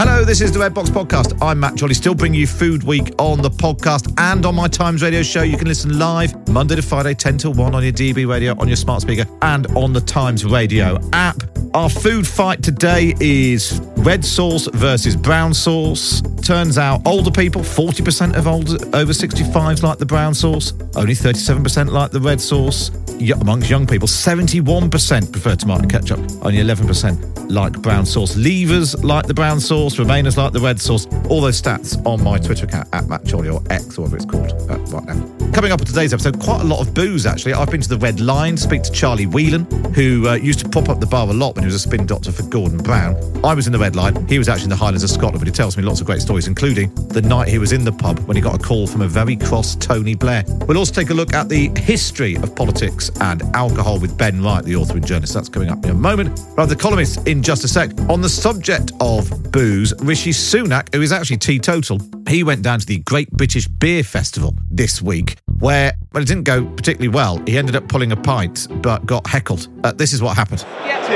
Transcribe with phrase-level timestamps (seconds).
[0.00, 1.36] Hello, this is the Red Box Podcast.
[1.42, 5.02] I'm Matt Chorley, still bringing you Food Week on the podcast and on my Times
[5.02, 5.42] Radio show.
[5.42, 8.68] You can listen live Monday to Friday, 10 till 1 on your DAB radio, on
[8.68, 11.42] your smart speaker, and on the Times Radio app.
[11.74, 16.22] Our food fight today is red sauce versus brown sauce.
[16.48, 21.90] Turns out older people, 40% of older over 65s like the brown sauce, only 37%
[21.90, 22.90] like the red sauce.
[23.20, 28.34] Amongst young people, 71% prefer tomato ketchup, only 11% like brown sauce.
[28.34, 31.06] Leavers like the brown sauce, Remainers like the red sauce.
[31.28, 34.24] All those stats on my Twitter account at Matt Chorley or X, or whatever it's
[34.24, 35.52] called uh, right now.
[35.52, 37.54] Coming up on today's episode, quite a lot of booze actually.
[37.54, 40.88] I've been to the Red Lion, speak to Charlie Whelan, who uh, used to pop
[40.88, 43.16] up the bar a lot when he was a spin doctor for Gordon Brown.
[43.44, 44.26] I was in the Red Lion.
[44.28, 46.20] He was actually in the Highlands of Scotland, but he tells me lots of great
[46.20, 49.02] stories, including the night he was in the pub when he got a call from
[49.02, 50.44] a very cross Tony Blair.
[50.66, 54.64] We'll also take a look at the history of politics and alcohol with Ben Wright,
[54.64, 55.34] the author and journalist.
[55.34, 56.38] That's coming up in a moment.
[56.48, 57.90] We'll have the columnist in just a sec.
[58.08, 62.86] On the subject of booze, Rishi Sunak, who is actually teetotal, he went down to
[62.86, 67.42] the Great British Beer Festival this week, where, well, it didn't go particularly well.
[67.46, 69.68] He ended up pulling a pint, but got heckled.
[69.82, 70.64] Uh, this is what happened.
[70.84, 70.98] Yeah.
[71.08, 71.14] So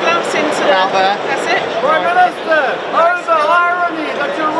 [0.00, 1.16] glass into Down there.
[1.24, 1.62] That's it.
[1.80, 2.60] Prime Minister,
[2.92, 4.52] oh the irony that you're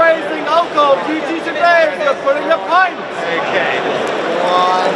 [0.91, 2.99] raising alcohol duty today and you're putting a pint.
[2.99, 3.79] Okay.
[4.43, 4.95] One.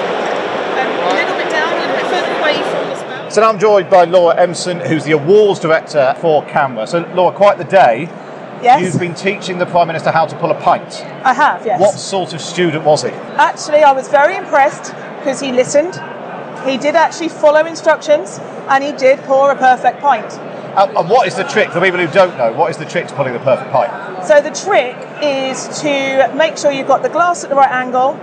[0.79, 3.33] And a little bit down, a little bit further away from the spout.
[3.33, 6.89] So now I'm joined by Laura Emson, who's the awards director for CAMRA.
[6.89, 8.09] So, Laura, quite the day.
[8.63, 11.05] Yes, You've been teaching the Prime Minister how to pull a pint.
[11.23, 11.79] I have, yes.
[11.79, 13.11] What sort of student was he?
[13.11, 15.95] Actually, I was very impressed because he listened.
[16.65, 18.39] He did actually follow instructions
[18.71, 20.33] and he did pour a perfect pint.
[20.79, 23.15] And what is the trick, for people who don't know, what is the trick to
[23.15, 23.93] pulling the perfect pint?
[24.27, 28.15] So the trick is to make sure you've got the glass at the right angle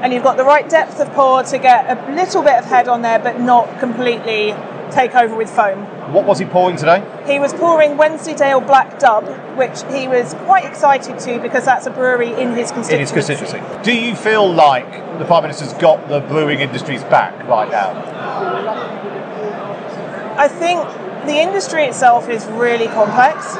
[0.00, 2.88] and you've got the right depth of pour to get a little bit of head
[2.88, 4.54] on there but not completely
[4.90, 5.84] take over with foam.
[6.14, 7.04] What was he pouring today?
[7.26, 9.26] He was pouring Wensleydale Black Dub,
[9.56, 12.94] which he was quite excited to because that's a brewery in his constituency.
[12.94, 13.60] In his constituency.
[13.84, 17.90] Do you feel like the Prime Minister's got the brewing industry's back right now?
[20.38, 20.80] I think
[21.26, 23.56] the industry itself is really complex,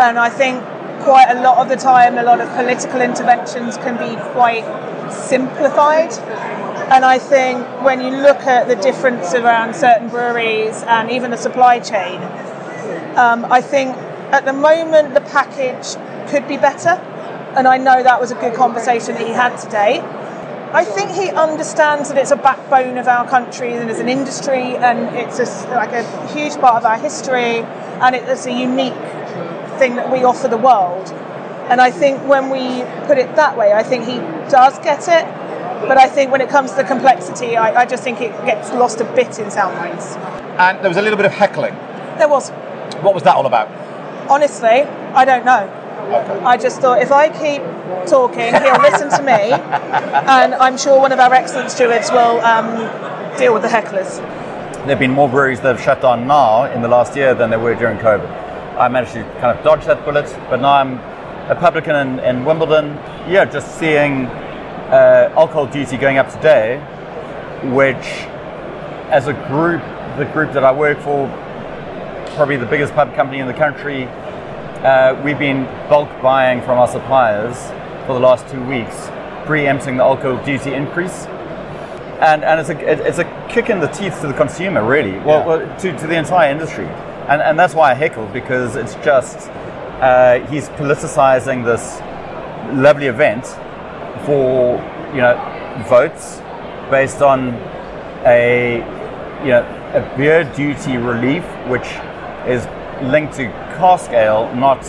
[0.00, 0.64] and I think
[1.02, 4.64] quite a lot of the time, a lot of political interventions can be quite
[5.12, 6.12] simplified.
[6.92, 11.36] And I think when you look at the difference around certain breweries and even the
[11.36, 12.22] supply chain,
[13.16, 13.96] um, I think
[14.32, 15.96] at the moment the package
[16.30, 17.00] could be better.
[17.56, 20.00] And I know that was a good conversation that he had today.
[20.72, 24.76] I think he understands that it's a backbone of our country and as an industry,
[24.76, 27.60] and it's just like a huge part of our history,
[28.02, 28.92] and it's a unique
[29.78, 31.10] thing that we offer the world.
[31.70, 34.18] And I think when we put it that way, I think he
[34.50, 35.24] does get it.
[35.88, 38.72] But I think when it comes to the complexity, I, I just think it gets
[38.72, 40.16] lost a bit in sound minds.
[40.58, 41.74] And there was a little bit of heckling.
[42.18, 42.50] There was,
[43.02, 43.68] What was that all about?
[44.28, 44.82] honestly,
[45.14, 45.70] I don't know.
[46.44, 47.62] I just thought if I keep
[48.08, 53.36] talking, he'll listen to me, and I'm sure one of our excellent stewards will um,
[53.38, 54.16] deal with the hecklers.
[54.18, 57.50] There have been more breweries that have shut down now in the last year than
[57.50, 58.28] there were during COVID.
[58.76, 60.98] I managed to kind of dodge that bullet, but now I'm
[61.50, 62.88] a publican in, in Wimbledon.
[63.28, 66.78] Yeah, just seeing uh, alcohol duty going up today,
[67.72, 68.06] which,
[69.10, 69.82] as a group,
[70.18, 71.26] the group that I work for,
[72.36, 74.04] probably the biggest pub company in the country,
[74.84, 77.56] uh, we've been bulk buying from our suppliers
[78.06, 79.08] for the last two weeks,
[79.46, 81.26] preempting the alcohol duty increase.
[82.20, 85.18] and and it's a it's a kick in the teeth to the consumer, really.
[85.20, 85.46] Well, Yeah.
[85.46, 86.86] well to, to the entire industry,
[87.28, 89.48] and and that's why I heckle because it's just
[90.00, 92.00] uh, he's politicizing this
[92.72, 93.46] lovely event
[94.24, 94.76] for
[95.14, 95.34] you know
[95.88, 96.40] votes
[96.90, 97.54] based on
[98.24, 98.78] a
[99.42, 99.62] you know
[99.94, 101.86] a beer duty relief, which
[102.46, 102.66] is
[103.10, 103.44] linked to
[103.78, 104.80] cask ale, not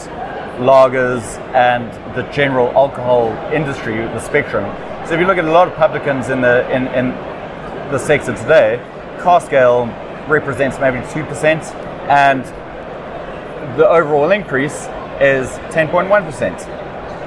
[0.59, 1.23] lagers
[1.53, 4.65] and the general alcohol industry, the spectrum.
[5.07, 7.09] So if you look at a lot of publicans in the in, in
[7.91, 8.77] the sector today,
[9.21, 9.85] cask ale
[10.27, 11.63] represents maybe two percent,
[12.09, 12.43] and
[13.77, 14.87] the overall increase
[15.19, 16.67] is 10.1%.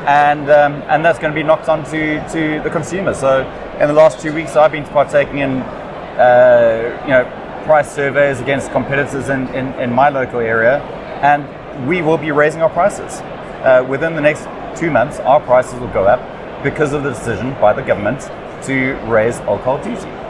[0.06, 3.12] And, um, and that's going to be knocked on to, to the consumer.
[3.12, 3.42] So
[3.78, 7.24] in the last two weeks, I've been partaking in uh, you know,
[7.64, 10.80] price surveys against competitors in, in, in my local area,
[11.22, 11.44] and
[11.86, 13.20] we will be raising our prices.
[13.62, 14.48] Uh, within the next
[14.78, 16.20] two months, our prices will go up
[16.64, 18.20] because of the decision by the government
[18.64, 20.29] to raise alcohol duty.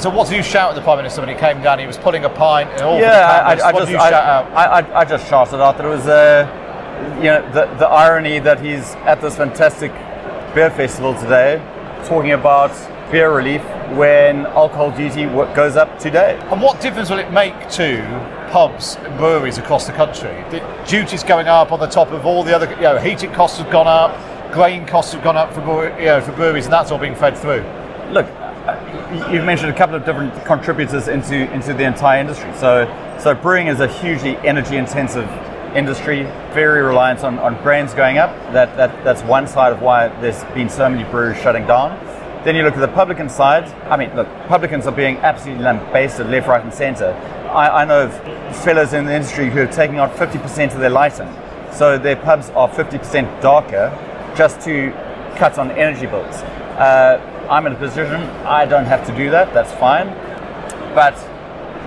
[0.00, 1.78] So, what did you shout at the Prime Minister when he came down?
[1.78, 2.98] He was pulling a pint and all.
[2.98, 4.52] yeah, I, I, just I, shout out?
[4.52, 6.46] I, I, just shouted out that it was uh,
[7.18, 9.92] you know the, the irony that he's at this fantastic
[10.54, 11.62] beer festival today
[12.04, 12.70] talking about
[13.10, 13.62] beer relief
[13.96, 16.38] when alcohol duty goes up today.
[16.50, 18.02] And what difference will it make to
[18.50, 20.44] pubs and breweries across the country?
[20.50, 23.58] The duties going up on the top of all the other, you know, heating costs
[23.58, 24.12] have gone up,
[24.52, 25.60] grain costs have gone up for,
[25.98, 27.64] you know, for breweries, and that's all being fed through.
[28.10, 28.26] Look,
[29.32, 32.50] you've mentioned a couple of different contributors into into the entire industry.
[32.56, 32.86] So
[33.22, 35.28] so brewing is a hugely energy intensive
[35.74, 36.22] industry,
[36.52, 38.30] very reliant on, on grains going up.
[38.52, 41.98] That, that that's one side of why there's been so many breweries shutting down.
[42.44, 43.64] Then you look at the publican side.
[43.90, 47.12] I mean, look, publicans are being absolutely lambasted left, right, and centre.
[47.50, 50.90] I, I know of fellows in the industry who are taking out 50% of their
[50.90, 51.32] lighting.
[51.72, 53.90] So their pubs are 50% darker
[54.36, 54.90] just to
[55.36, 56.36] cut on energy bills.
[56.78, 60.08] Uh, I'm in a position, I don't have to do that, that's fine.
[60.94, 61.16] But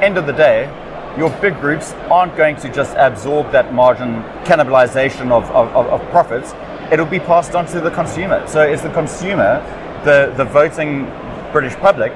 [0.02, 0.66] end of the day,
[1.18, 6.10] your big groups aren't going to just absorb that margin cannibalization of, of, of, of
[6.10, 6.54] profits.
[6.92, 8.46] It'll be passed on to the consumer.
[8.48, 9.62] So it's the consumer,
[10.06, 11.06] the, the voting
[11.52, 12.14] British public,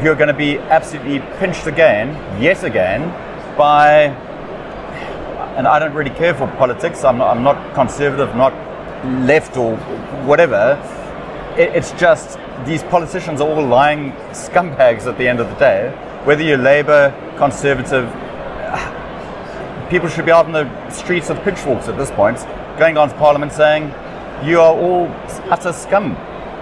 [0.00, 2.08] who are going to be absolutely pinched again,
[2.40, 3.10] yet again,
[3.56, 4.14] by
[5.56, 7.04] and I don't really care for politics.
[7.04, 8.52] I'm not, I'm not conservative, not
[9.26, 9.76] left or
[10.24, 10.78] whatever.
[11.56, 15.90] It, it's just these politicians are all lying scumbags at the end of the day.
[16.24, 18.06] Whether you're Labour, Conservative,
[19.90, 22.38] people should be out in the streets with pitchforks at this point,
[22.78, 23.92] going down to Parliament saying,
[24.44, 25.08] "You are all
[25.50, 26.14] utter scum."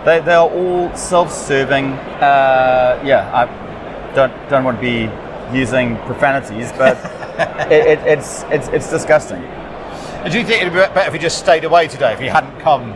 [0.05, 1.87] They, they are all self-serving.
[1.93, 5.11] Uh, yeah, I don't don't want to be
[5.56, 6.96] using profanities, but
[7.70, 9.43] it, it, it's it's it's disgusting.
[10.23, 12.26] And do you think it'd be better if he just stayed away today, if he
[12.26, 12.90] hadn't come?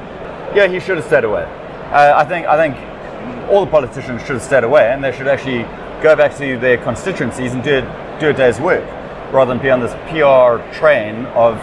[0.55, 1.47] Yeah, he should have stayed away.
[1.93, 5.29] Uh, I think I think all the politicians should have stayed away, and they should
[5.29, 5.63] actually
[6.03, 8.85] go back to their constituencies and do a, do a day's work,
[9.33, 11.57] rather than be on this PR train of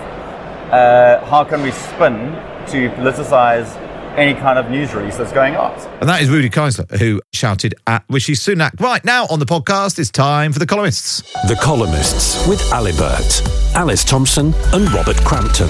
[0.72, 2.34] uh, how can we spin
[2.68, 3.76] to politicise
[4.18, 5.78] any kind of news release that's going out.
[6.00, 8.80] And that is Rudy Keisler, who shouted at Rishi Sunak.
[8.80, 11.22] Right now on the podcast, it's time for the columnists.
[11.48, 13.42] The Columnists with Alibert,
[13.76, 15.70] Alice Thomson, and Robert Crampton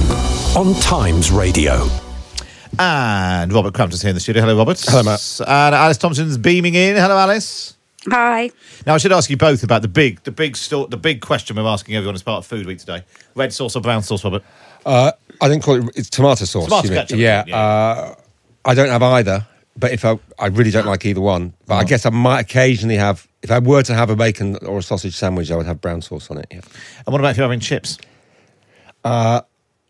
[0.57, 2.08] on Times Radio.
[2.77, 4.41] And Robert Crampton's here in the studio.
[4.41, 4.79] Hello, Robert.
[4.85, 5.39] Hello, Matt.
[5.47, 6.95] And Alice Thomson's beaming in.
[6.95, 7.75] Hello, Alice.
[8.07, 8.51] Hi.
[8.85, 11.57] Now I should ask you both about the big, the big, sto- the big question
[11.57, 13.03] we're asking everyone as part of Food Week today:
[13.35, 14.43] red sauce or brown sauce, Robert?
[14.85, 15.11] Uh,
[15.41, 15.97] I didn't call it.
[15.97, 16.65] It's tomato sauce.
[16.65, 16.99] Tomato you mean?
[16.99, 17.43] ketchup, Yeah.
[17.45, 17.57] yeah.
[17.57, 18.15] Uh,
[18.63, 19.45] I don't have either,
[19.77, 21.53] but if I, I really don't like either one.
[21.65, 23.27] But I guess I might occasionally have.
[23.41, 26.01] If I were to have a bacon or a sausage sandwich, I would have brown
[26.01, 26.47] sauce on it.
[26.51, 26.57] Yeah.
[27.05, 27.97] And what about if you're having chips?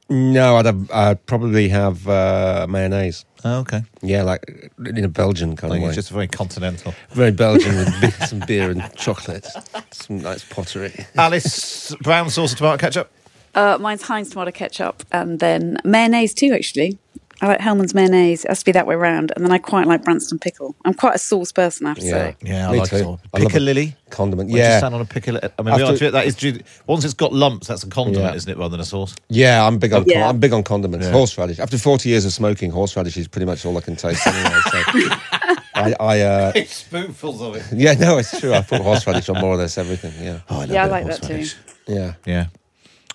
[0.10, 0.92] No, I'd have.
[0.92, 3.26] I'd probably have uh, mayonnaise.
[3.46, 3.84] Oh, okay.
[4.02, 5.88] Yeah, like in a Belgian kind I of way.
[5.90, 6.94] it's just very continental.
[7.12, 9.48] Very Belgian with be- some beer and chocolate,
[9.92, 10.94] some nice pottery.
[11.16, 13.12] Alice, brown sauce or tomato ketchup?
[13.56, 16.98] Uh, mine's Heinz tomato ketchup and then mayonnaise too, actually.
[17.42, 18.44] I like Hellmann's mayonnaise.
[18.44, 19.32] It has to be that way round.
[19.36, 20.76] And then I quite like Branston pickle.
[20.84, 22.12] I'm quite a sauce person, I have to Yeah.
[22.12, 22.36] say.
[22.42, 23.00] Yeah, I Me like too.
[23.00, 23.20] salt.
[23.34, 23.96] I love a Piccalilli.
[24.10, 24.50] Condiment.
[24.50, 24.80] When you Yeah.
[24.80, 25.50] stand on a piccalilli.
[25.58, 28.26] I mean, we After- are, that is due- once it's got lumps, that's a condiment,
[28.32, 28.36] Yeah.
[28.36, 29.16] isn't it, rather than a sauce?
[29.30, 30.28] Yeah, I'm big on Yeah.
[30.28, 31.06] I'm big on condiments.
[31.08, 31.14] Yeah.
[31.14, 31.60] Horseradish.
[31.60, 34.60] After 40 years of smoking, horseradish is pretty much all I can taste anyway.
[34.72, 34.84] So
[35.76, 37.64] I, I uh, Spoonfuls of it.
[37.74, 38.54] yeah, no, it's true.
[38.54, 40.12] I put horseradish on more or less everything.
[40.22, 41.34] Yeah, Oh, I love Yeah, I a bit like of that too.
[41.36, 41.56] horseradish.
[41.88, 42.46] yeah, Yeah.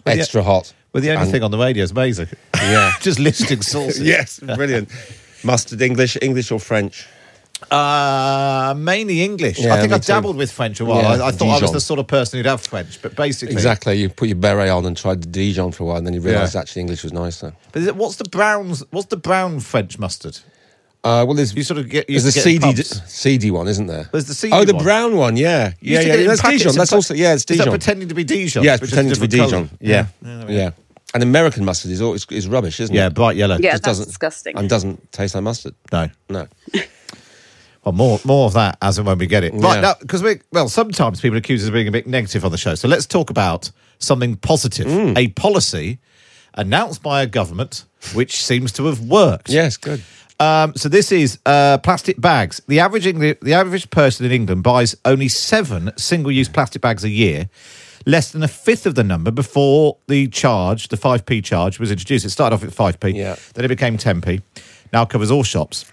[0.07, 0.73] extra hot.
[0.95, 2.29] Well, the only And- thing on the radio is amazing.
[2.55, 2.93] Yeah.
[3.01, 4.01] Just listing sauces.
[4.15, 4.89] yes, brilliant.
[5.43, 7.07] Mustard, English, English or French?
[7.71, 9.59] Uh, mainly English.
[9.59, 10.13] Yeah, I think I too.
[10.13, 11.03] dabbled with French a while.
[11.03, 13.55] Yeah, I, I thought I was the sort of person who'd have French, but basically.
[13.55, 13.95] Exactly.
[13.95, 16.21] You put your beret on and tried the Dijon for a while, and then you
[16.21, 16.61] realised Yeah.
[16.61, 17.55] actually English was nicer.
[17.73, 18.73] But is it, what's the brown?
[18.91, 20.39] What's the brown French mustard?
[21.03, 23.03] Uh, well, there's You sort of get there's the seedy, pubs.
[23.13, 24.09] seedy one, isn't there?
[24.11, 24.83] There's the seedy Oh, the one.
[24.85, 25.37] brown one.
[25.37, 26.05] Yeah, yeah, yeah.
[26.05, 26.75] get it in That's Dijon.
[26.75, 27.71] That's also yeah, it's Is that Dijon.
[27.73, 28.65] pretending to be Dijon?
[28.65, 29.51] Yeah, it's a pretending to be Dijon.
[29.51, 29.69] colour?
[29.81, 30.71] Yeah, we yeah.
[31.15, 32.99] And American mustard is always is rubbish, isn't it?
[32.99, 33.15] Yeah, it?
[33.15, 33.55] bright yellow.
[33.57, 34.59] Yeah, Just that's doesn't disgusting.
[34.59, 35.75] and doesn't taste like mustard.
[35.93, 36.09] No.
[36.29, 36.49] No.
[37.85, 39.53] Well, more more of that as and when we get it.
[39.53, 39.81] Right Yeah.
[39.83, 42.57] now, because we well, sometimes people accuse us of being a bit negative on the
[42.57, 42.75] show.
[42.77, 45.19] So let's talk about something positive, Mm.
[45.19, 45.99] a policy
[46.55, 49.51] announced by a government which seems to have worked.
[49.51, 50.03] Yes, good.
[50.41, 52.59] Um, so this is uh, plastic bags.
[52.69, 57.11] The average Engli- the average person in England buys only seven single-use plastic bags a
[57.11, 57.51] year,
[58.07, 61.91] less than a fifth of the number before the charge, the five p charge, was
[61.91, 62.25] introduced.
[62.25, 63.37] It started off at five p, Yeah.
[63.55, 64.41] then it became ten p.
[64.93, 65.85] Now covers all shops.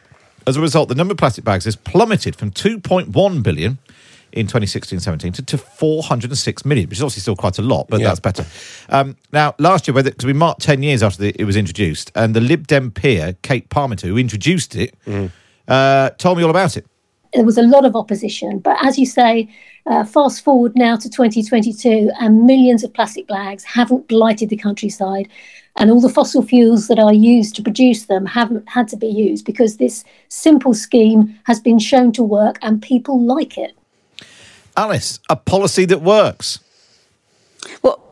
[0.48, 3.78] As a result, the number of plastic bags has plummeted from two point one billion
[4.34, 8.08] in 2016-17 to, to 406 million, which is obviously still quite a lot, but Yeah.
[8.08, 8.46] that's better.
[8.88, 12.34] Um, now, last year, because we marked 10 years after the, it was introduced, and
[12.34, 14.96] the Lib Dem peer, Kate Parminter, who introduced it,
[15.68, 16.86] uh, told me all about it.
[17.34, 18.60] There was a lot of opposition.
[18.60, 19.48] But as you say,
[19.86, 25.28] uh, fast forward now to 2022, and millions of plastic bags haven't blighted the countryside.
[25.78, 29.08] And all the fossil fuels that are used to produce them haven't had to be
[29.08, 33.72] used because this simple scheme has been shown to work and people like it.
[34.76, 36.60] Alice, a policy that works.
[37.82, 38.11] Well,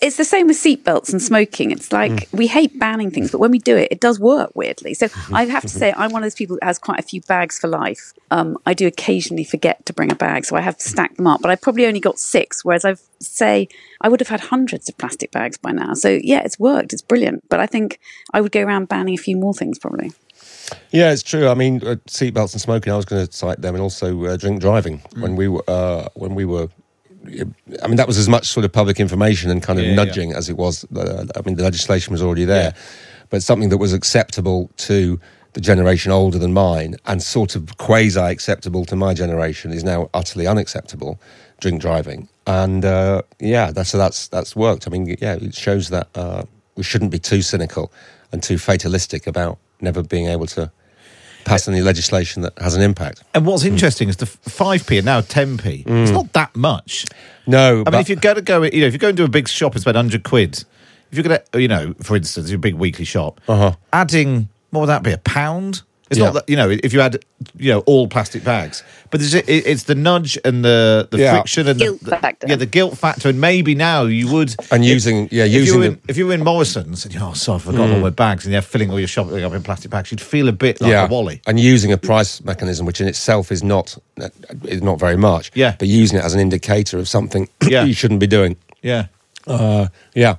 [0.00, 1.70] it's the same with seatbelts and smoking.
[1.70, 4.94] It's like we hate banning things, but when we do it, it does work weirdly.
[4.94, 7.20] So I have to say, I'm one of those people that has quite a few
[7.22, 8.12] bags for life.
[8.30, 11.26] Um, I do occasionally forget to bring a bag, so I have to stack them
[11.26, 11.40] up.
[11.40, 13.68] But I probably only got six, whereas I say
[14.00, 15.94] I would have had hundreds of plastic bags by now.
[15.94, 16.92] So yeah, it's worked.
[16.92, 17.44] It's brilliant.
[17.48, 17.98] But I think
[18.32, 20.12] I would go around banning a few more things probably.
[20.90, 21.48] Yeah, it's true.
[21.48, 22.92] I mean, uh, seatbelts and smoking.
[22.92, 26.08] I was going to cite them, and also uh, drink driving when we were uh,
[26.14, 26.68] when we were.
[27.82, 29.96] I mean, that was as much sort of public information and kind of Yeah, yeah.
[29.96, 30.84] nudging as it was.
[30.94, 32.74] Uh, I mean, the legislation was already there,
[33.30, 35.18] but something that was acceptable to
[35.54, 40.10] the generation older than mine and sort of quasi acceptable to my generation is now
[40.12, 41.20] utterly unacceptable.
[41.60, 44.86] Drink driving, and uh, yeah, that's so that's that's worked.
[44.86, 46.42] I mean, yeah, it shows that uh,
[46.76, 47.92] we shouldn't be too cynical
[48.32, 50.70] and too fatalistic about never being able to
[51.44, 53.22] pass any legislation that has an impact.
[53.34, 55.84] And what's interesting is the 5p and now 10p.
[55.86, 57.06] It's not that much.
[57.46, 59.24] No, I but mean, if you're going to go, you know, if you're going to
[59.24, 60.64] a big shop and spend 100 quid,
[61.10, 63.74] if you're going to, you know, for instance, your big weekly shop, Uh-huh.
[63.92, 65.82] adding, what would that be, a pound?
[66.10, 66.26] It's Yeah.
[66.26, 67.24] not that, you know, if you add,
[67.56, 68.82] you know, all plastic bags.
[69.10, 71.32] But there's, it, it's the nudge and the, the Yeah.
[71.32, 72.46] friction and Guilt the, the- factor.
[72.46, 73.30] Yeah, the guilt factor.
[73.30, 74.54] And maybe now you would.
[74.70, 77.14] And if- using- yeah, if using you were in, If you were in Morrison's and
[77.14, 77.94] you're, oh, sorry, I forgot Mm.
[77.94, 80.48] all my bags, and you're filling all your shopping up in plastic bags, you'd feel
[80.48, 81.40] a bit like a wally.
[81.46, 83.96] and using a price mechanism, which in itself is not
[84.64, 85.50] is not very much.
[85.54, 85.74] Yeah.
[85.78, 87.84] but using it as an indicator of something Yeah.
[87.84, 88.56] you shouldn't be doing.
[88.82, 89.06] Yeah.
[89.46, 90.36] Uh, yeah.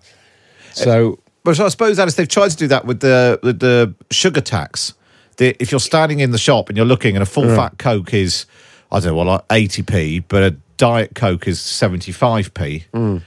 [0.73, 3.93] So But so I suppose, Alice, they've tried to do that with the with the
[4.11, 4.93] sugar tax.
[5.37, 8.13] The, if you're standing in the shop and you're looking, and a full fat Coke
[8.13, 8.45] is,
[8.91, 12.85] I don't know, well, like 80p, but a Diet Coke is 75p.
[12.93, 13.21] Mm.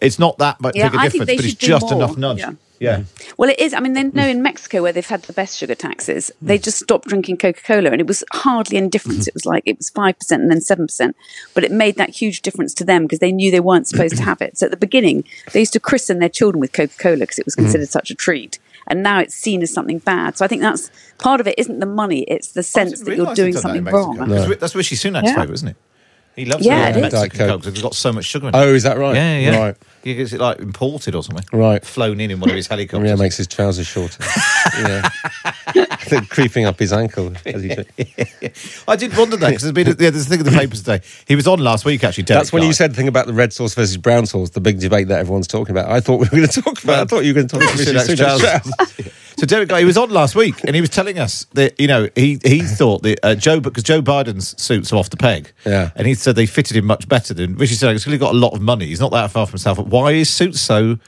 [0.00, 1.94] It's not that much Yeah, big a I difference, but it's just more.
[1.94, 2.38] enough nudge.
[2.38, 2.52] Yeah.
[2.78, 2.98] Yeah.
[2.98, 3.34] Mm.
[3.38, 3.74] Well, it is.
[3.74, 6.78] I mean, they know in Mexico where they've had the best sugar taxes, they just
[6.78, 9.26] stopped drinking Coca Cola, and it was hardly any difference.
[9.26, 11.16] It was like it was five percent and then seven percent,
[11.54, 14.22] but it made that huge difference to them because they knew they weren't supposed to
[14.22, 14.58] have it.
[14.58, 17.44] So at the beginning, they used to christen their children with Coca Cola because it
[17.46, 18.58] was considered such a treat.
[18.88, 20.36] And now it's seen as something bad.
[20.38, 21.56] So I think that's part of it.
[21.58, 22.20] Isn't the money?
[22.28, 24.16] It's the sense that you're doing something wrong.
[24.28, 25.34] That's, that's Rishi Sunak's Yeah.
[25.34, 25.76] favourite, isn't it?
[26.36, 27.12] He loves Yeah, the it is.
[27.14, 27.48] Mexican Diet Coke.
[27.48, 28.58] Coke because it's got so much sugar in it.
[28.58, 29.14] Oh, is that right?
[29.16, 29.58] Yeah, yeah.
[29.58, 29.76] Right.
[30.04, 31.44] He gets it like imported or something.
[31.52, 31.84] Right.
[31.84, 33.08] Flown in in one of his helicopters.
[33.08, 34.22] yeah, makes his trousers shorter.
[34.78, 35.08] yeah,
[35.44, 35.65] They're
[36.28, 37.70] creeping up his ankle as he.
[38.88, 40.82] I did wonder that because there's been a, yeah, there's a thing in the papers
[40.82, 41.00] today.
[41.26, 42.24] He was on last week actually.
[42.24, 42.68] Derek That's when Guy.
[42.68, 45.18] you said the thing about the red sauce versus brown sauce, the big debate that
[45.20, 45.90] everyone's talking about.
[45.90, 46.98] I thought we were going to talk about.
[47.00, 49.22] I thought you were going to talk about Rishi Rishi Sunak's Sunak's.
[49.38, 51.86] So Derek Guy, he was on last week, and he was telling us that you
[51.88, 55.52] know he he thought that uh, Joe because Joe Biden's suits are off the peg,
[55.66, 55.90] Yeah.
[55.94, 57.92] and he said they fitted him much better than Richard Sunak.
[57.92, 58.86] He's really got a lot of money.
[58.86, 59.76] He's not that far from himself.
[59.76, 60.98] But why is suits so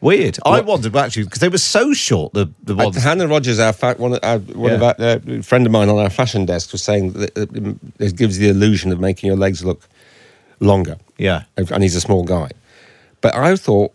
[0.00, 0.38] weird?
[0.44, 2.32] I wondered actually because they were so short.
[2.34, 3.02] The the Uh, ones.
[3.02, 4.94] Hannah Rogers, our fa- one, our, one of Yeah.
[4.98, 8.38] our uh, friend of mine on our fashion desk, was saying that it, it gives
[8.38, 9.88] the illusion of making your legs look
[10.60, 10.96] longer.
[11.18, 11.42] Yeah.
[11.56, 12.50] and he's a small guy.
[13.20, 13.92] But I thought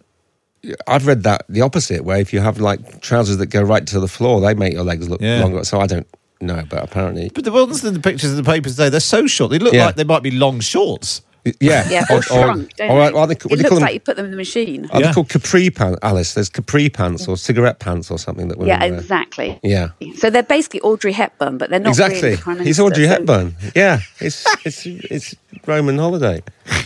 [0.88, 2.22] I've read that the opposite, way.
[2.22, 5.10] if you have like trousers that go right to the floor, they make your legs
[5.10, 5.42] look Yeah.
[5.42, 5.64] longer.
[5.64, 6.08] So I don't
[6.42, 9.28] know, but apparently, But the ones in the pictures in the papers today, they're so
[9.28, 9.52] short.
[9.52, 9.86] They look Yeah.
[9.88, 11.22] like they might be long shorts.
[11.60, 12.76] Yeah, Yeah, or, shrunk.
[12.78, 13.12] Don't or, they?
[13.12, 14.90] or they, it what do you looks call like you put them in the machine.
[14.92, 15.08] Are Yeah.
[15.08, 16.34] they called capri pants, Alice?
[16.36, 19.00] There's capri pants or cigarette pants or something that women Yeah, wear.
[19.00, 19.60] exactly.
[19.64, 19.90] Yeah.
[20.18, 22.36] So they're basically Audrey Hepburn, but they're not exactly.
[22.36, 23.56] the Prime he's Audrey so- Hepburn.
[23.76, 25.36] Yeah, it's it's it's
[25.68, 26.42] Roman holiday.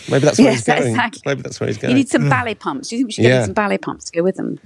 [0.09, 0.89] Maybe that's where Yes, he's going.
[0.89, 1.21] exactly.
[1.25, 1.91] Maybe that's where he's going.
[1.91, 2.89] You need some ballet pumps.
[2.89, 3.39] Do you think we should get Yeah.
[3.41, 4.59] in some ballet pumps to go with them?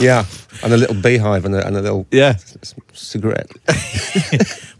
[0.00, 0.24] Yeah,
[0.62, 2.36] and a little beehive and a, and a little Yeah.
[2.36, 2.56] c-
[2.94, 3.50] cigarette.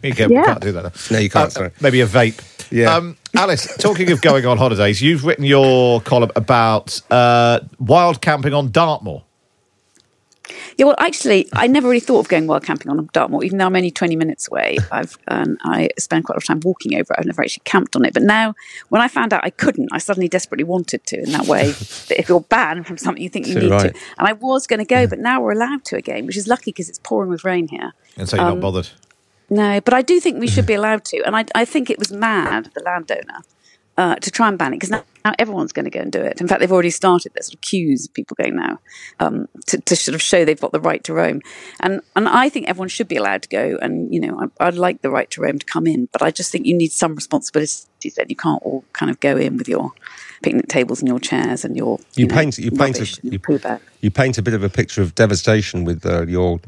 [0.03, 0.41] We, can, Yeah.
[0.43, 1.09] we can't do that.
[1.11, 1.71] No, you can't, Uh, sorry.
[1.81, 2.41] Maybe a vape.
[2.71, 2.95] Yeah.
[2.95, 8.53] Um, Alice, talking of going on holidays, you've written your column about uh, wild camping
[8.53, 9.23] on Dartmoor.
[10.77, 13.67] Yeah, well, actually, I never really thought of going wild camping on Dartmoor, even though
[13.67, 14.79] I'm only 20 minutes away.
[14.91, 17.17] I've um, I spend quite a lot of time walking over it.
[17.17, 18.13] I've never actually camped on it.
[18.13, 18.55] But now,
[18.89, 21.23] when I found out I couldn't, I suddenly desperately wanted to.
[21.23, 23.95] In that way, that if you're banned from something, you think you need right.
[23.95, 24.01] to.
[24.19, 26.73] And I was going to go, but now we're allowed to again, which is lucky
[26.73, 27.93] because it's pouring with rain here.
[28.17, 28.89] And so you're Um, not bothered.
[29.51, 31.23] No, but I do think we should be allowed to.
[31.27, 33.41] And I, I think it was mad, the landowner,
[33.97, 36.21] uh, to try and ban it because now, now everyone's going to go and do
[36.21, 36.41] it.
[36.41, 37.33] In fact, they've already started.
[37.35, 38.79] There's sort of queues of people going now
[39.19, 41.41] um, to, to sort of show they've got the right to roam.
[41.81, 43.77] And and I think everyone should be allowed to go.
[43.83, 46.09] And, you know, I, I'd like the right to roam to come in.
[46.13, 47.87] But I just think you need some responsibilities
[48.17, 49.91] that you can't all kind of go in with your
[50.43, 53.39] picnic tables and your chairs and your You know, paint- you paint a- you-
[54.01, 56.61] You paint a bit of a picture of devastation with uh, your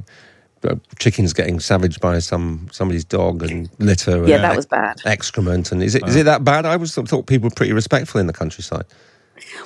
[0.63, 4.27] Uh, chickens getting savaged by some somebody's dog and litter.
[4.27, 5.01] Yeah, and that was bad.
[5.07, 6.67] Excrement and is it is it that bad?
[6.67, 8.85] I was thought people were pretty respectful in the countryside.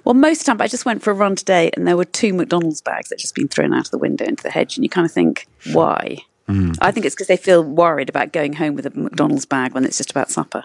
[0.04, 2.04] Well, most of the time, I just went for a run today, and there were
[2.04, 4.76] two McDonald's bags that had just been thrown out of the window into the hedge,
[4.76, 6.18] and you kind of think, why?
[6.46, 6.72] Hmm.
[6.80, 9.84] I think it's because they feel worried about going home with a McDonald's bag when
[9.84, 10.62] it's just about supper.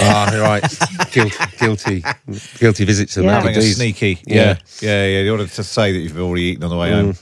[0.00, 0.62] ah, right.
[1.12, 2.04] guilty, guilty,
[2.58, 3.40] guilty visit to the Yeah.
[3.40, 4.18] Having a sneaky.
[4.26, 4.36] Yeah.
[4.36, 4.56] Yeah.
[4.80, 5.20] Yeah, yeah.
[5.20, 6.94] You wanted to say that you've already eaten on the way hmm.
[6.94, 7.14] home.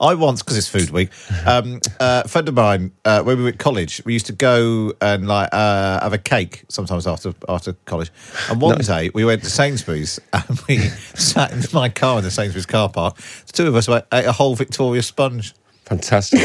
[0.00, 1.10] I once, because it's food week,
[1.46, 4.32] um, uh, a friend of mine, uh, when we were at college, we used to
[4.32, 8.10] go and like uh, have a cake sometimes after after college.
[8.50, 12.30] And one day we went to Sainsbury's and we sat in my car in the
[12.30, 13.16] Sainsbury's car park.
[13.46, 15.54] The two of us ate a whole Victoria sponge.
[15.84, 16.40] Fantastic.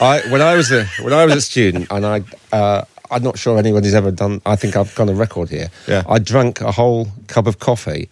[0.00, 3.38] I when I was a when I was a student, and I uh, I'm not
[3.38, 4.40] sure anybody's ever done.
[4.46, 5.70] I think I've got a record here.
[5.86, 6.02] Yeah.
[6.08, 8.08] I drank a whole cup of coffee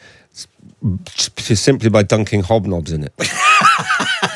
[1.06, 3.12] just simply by dunking hobnobs in it.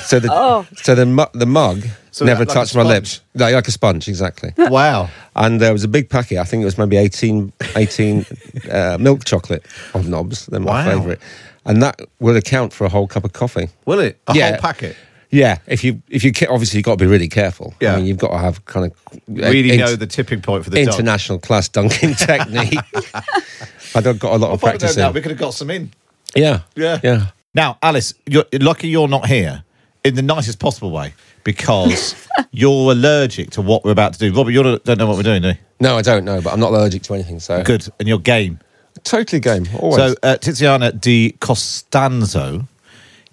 [0.03, 0.67] so the Oh.
[0.77, 3.21] so the mu- the mug So never like touched my lips.
[3.35, 4.53] Like, like a sponge, exactly.
[4.59, 5.09] Wow.
[5.37, 6.39] And there was a big packet.
[6.39, 8.27] I think it was maybe 18, 18
[8.71, 10.47] uh, milk chocolate hobnobs.
[10.47, 10.91] They're my Wow.
[10.99, 11.19] favourite.
[11.65, 13.69] And that would account for a whole cup of coffee.
[13.87, 14.19] Will it?
[14.27, 14.51] A Yeah.
[14.53, 14.97] whole packet?
[15.33, 17.73] Yeah, if you if you obviously you've got to be really careful.
[17.81, 17.93] Yeah.
[17.93, 18.93] I mean, you've got to have kind of
[19.29, 20.93] Really int- know the tipping point for the dog.
[20.95, 22.77] international class dunking technique.
[23.95, 25.14] I've got a lot of If I'd have known practice that, in.
[25.14, 25.93] we could have got some in.
[26.35, 26.99] Yeah, Yeah.
[27.05, 27.27] yeah.
[27.55, 29.62] Now, Alice, you're lucky you're not here
[30.05, 34.33] in the nicest possible way because you're allergic to what we're about to do.
[34.33, 35.55] Robert, you don't know what we're doing, do you?
[35.81, 37.41] No, I don't know, but I'm not allergic to anything.
[37.41, 37.89] So Good.
[37.99, 38.61] And you're game.
[39.05, 39.67] totally game.
[39.79, 39.97] Always.
[39.97, 42.67] So, uh, Tiziana Di Costanzo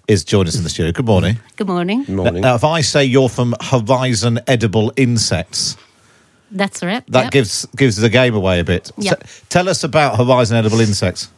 [0.06, 0.92] is joining us in the studio.
[0.92, 1.38] Good morning.
[1.56, 2.04] Good morning.
[2.04, 2.40] Good morning.
[2.42, 5.76] Now, if I say you're from Horizon Edible Insects,
[6.50, 7.04] That's right.
[7.08, 7.32] that Yep.
[7.32, 8.90] gives gives the game away a bit.
[8.96, 9.20] Yep.
[9.22, 11.28] T- tell us about Horizon Edible Insects.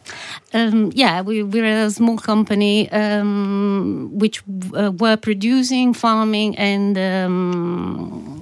[0.53, 4.42] Um, yeah, we, we're a small company um, which
[4.75, 8.40] uh, were producing, farming, and um,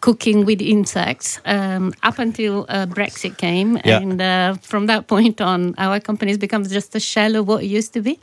[0.00, 3.78] cooking with insects um, up until uh, Brexit came.
[3.84, 4.00] Yeah.
[4.00, 7.62] And uh, from that point on, our company has become just a shell of what
[7.62, 8.18] it used to be.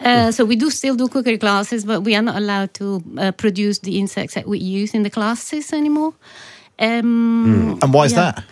[0.00, 3.32] Uh, so we do still do cookery classes, but we are not allowed to uh,
[3.32, 6.14] produce the insects that we use in the classes anymore.
[6.80, 8.32] Um, And why is yeah.
[8.32, 8.44] that?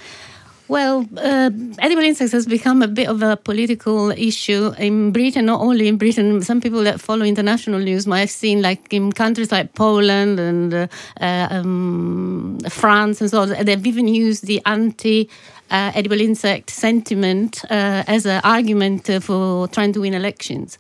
[0.69, 5.62] Well, uh, edible insects has become a bit of a political issue in Britain, not
[5.62, 6.43] only in Britain.
[6.43, 10.75] Some people that follow international news might have seen, like in countries like Poland and
[10.75, 10.87] uh,
[11.23, 15.31] uh, um, France and so on, they've even used the anti
[15.70, 20.78] uh, edible insect sentiment uh, as an argument for trying to win elections.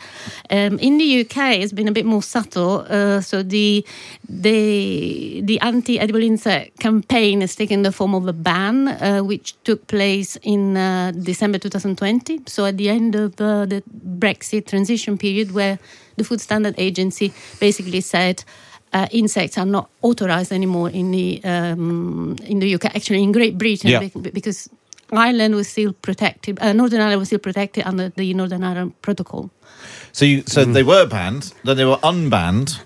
[0.50, 2.86] Um, in the UK, it's been a bit more subtle.
[2.88, 3.84] Uh, so the
[4.28, 9.86] the the anti-edible insect campaign has taken the form of a ban, uh, which took
[9.86, 12.42] place in uh, December 2020.
[12.46, 13.82] So at the end of the
[14.18, 15.78] Brexit transition period, where
[16.16, 18.44] the Food Standard Agency basically said.
[18.92, 22.86] Uh, insects are not authorized anymore in the um, in the UK.
[22.86, 24.08] Actually, in Great Britain, Yeah.
[24.32, 24.68] because
[25.12, 26.58] Ireland was still protected.
[26.60, 29.50] Uh, Northern Ireland was still protected under the Northern Ireland Protocol.
[30.12, 32.80] So, you, so they were banned, then they were unbanned,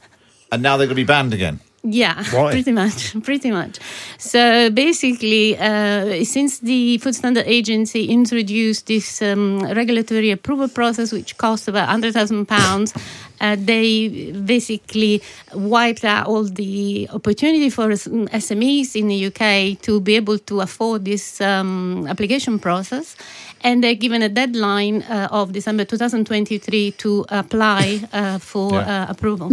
[0.50, 1.60] and now they're going to be banned again.
[1.84, 2.50] Yeah, Why?
[2.52, 3.78] pretty much, pretty much.
[4.18, 11.36] So basically, uh, since the Food Standard Agency introduced this um, regulatory approval process, which
[11.38, 12.94] cost about hundred thousand pounds,
[13.40, 15.22] uh, they basically
[15.54, 21.04] wiped out all the opportunity for SMEs in the UK to be able to afford
[21.04, 23.16] this um, application process.
[23.64, 29.04] And they're given a deadline uh, of December 2023 to apply uh, for Yeah.
[29.08, 29.50] uh, approval.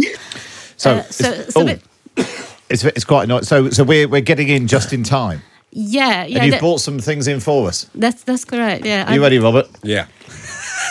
[0.76, 1.78] So, Uh, so, so oh,
[2.16, 3.48] it's, it's quite nice.
[3.48, 5.42] So, so we're, we're getting in just in time.
[5.70, 6.36] yeah, yeah.
[6.38, 7.86] and you've that- brought some things in for us.
[7.94, 8.84] That's that's correct.
[8.84, 9.04] Yeah.
[9.08, 9.68] Are you I- ready, Robert?
[9.82, 10.06] Yeah.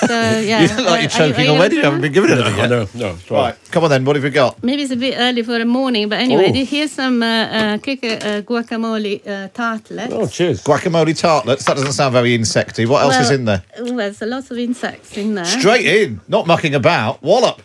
[0.01, 0.07] So
[0.39, 1.75] yeah, you look like Uh, you're are you- choking are you already.
[1.75, 2.69] You haven't been given anything I yet.
[2.69, 3.17] know, no.
[3.29, 4.05] Right, come on then.
[4.05, 4.63] What have you got?
[4.63, 6.65] Maybe it's a bit early for the morning, but anyway, Oh.
[6.65, 10.13] here's some uh, uh, cricket uh, guacamole uh, tartlets.
[10.13, 10.63] Oh, cheers.
[10.63, 11.65] Guacamole tartlets.
[11.65, 12.87] That doesn't sound very insecty.
[12.87, 13.63] What else is in there?
[13.79, 15.45] Well, there's a lot of insects in there.
[15.45, 17.21] Straight in, not mucking about.
[17.21, 17.61] Wallop.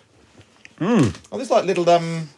[0.81, 2.29] Oh, there's like little um,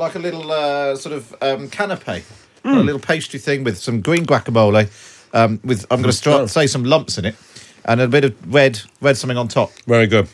[0.00, 2.24] like a little uh, sort of um, canapé,
[2.64, 4.88] a little pastry thing with some green guacamole,
[5.32, 7.36] um, with I'm going to start say some lumps in it,
[7.84, 9.70] and a bit of red red something on top.
[9.86, 10.28] Very good.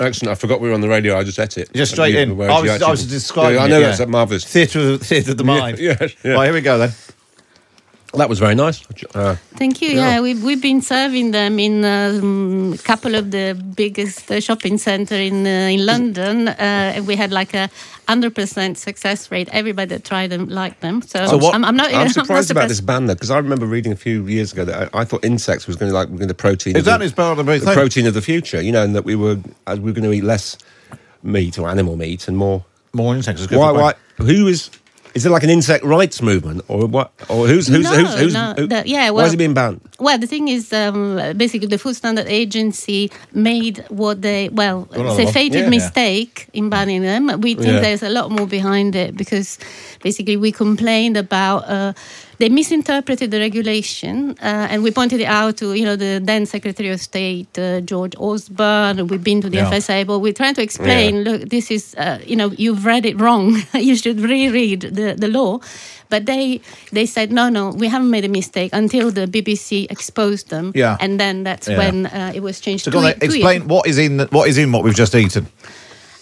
[0.00, 0.32] Excellent.
[0.32, 1.18] I forgot we were on the radio.
[1.18, 1.72] I just ate it.
[1.74, 2.30] Just straight in.
[2.30, 3.56] I was, I was describing.
[3.56, 3.92] Yeah, I it, know yeah.
[3.92, 4.44] that's marvellous.
[4.44, 5.78] Theatre of theatre of the mind.
[5.78, 6.32] Yeah, yes, yeah.
[6.32, 6.90] Right, here we go then.
[8.14, 8.82] That was very nice.
[9.14, 9.90] Uh, Thank you.
[9.90, 10.14] Yeah.
[10.14, 14.78] Yeah, we've, we've been serving them in um, a couple of the biggest uh, shopping
[14.78, 16.48] centre in uh, in London.
[16.48, 16.54] Uh,
[16.96, 17.70] and we had like a
[18.08, 19.48] hundred percent success rate.
[19.52, 21.02] Everybody that tried them liked them.
[21.02, 21.20] So,
[21.52, 21.94] I'm, I'm not.
[21.94, 24.64] I'm not surprised about this ban though, because I remember reading a few years ago
[24.64, 26.74] that I, I thought insects was going to like going the protein.
[26.74, 27.74] of Exactly, the, it's part of the the thing.
[27.74, 28.60] protein of the future.
[28.60, 29.36] You know, and that we were
[29.68, 30.58] we were going to eat less
[31.22, 33.42] meat or animal meat and more more insects.
[33.42, 33.70] is good Why?
[33.70, 33.94] Why?
[34.16, 34.70] Who is?
[35.14, 37.10] Is it like an insect rights movement or what?
[37.28, 39.80] Or who's who's No, who's, who's no, who- that- yeah, why is it being banned?
[39.98, 45.18] Well, the thing is, um, basically, the Food Standard Agency made what they, well, it's
[45.18, 45.30] a no.
[45.32, 45.68] fated Yeah.
[45.68, 47.40] mistake in banning them.
[47.40, 47.80] We think Yeah.
[47.80, 49.58] there's a lot more behind it because
[50.02, 51.68] basically we complained about.
[51.68, 51.92] Uh,
[52.40, 56.46] they misinterpreted the regulation, uh, and we pointed it out to you know the then
[56.46, 59.06] Secretary of State uh, George Osborne.
[59.10, 59.70] We've been to the Yeah.
[59.70, 61.10] FSA, but we're trying to explain.
[61.16, 61.26] Yeah.
[61.28, 63.44] Look, this is uh, you know you've read it wrong.
[63.88, 65.60] you should reread the, the law.
[66.08, 66.60] But they
[66.96, 70.72] they said no, no, we haven't made a mistake until the BBC exposed them.
[70.74, 70.96] Yeah.
[71.00, 72.84] and then that's when uh, it was changed.
[72.84, 73.30] So to go on, it- to it.
[73.34, 75.46] explain what is in what is in what we've just eaten.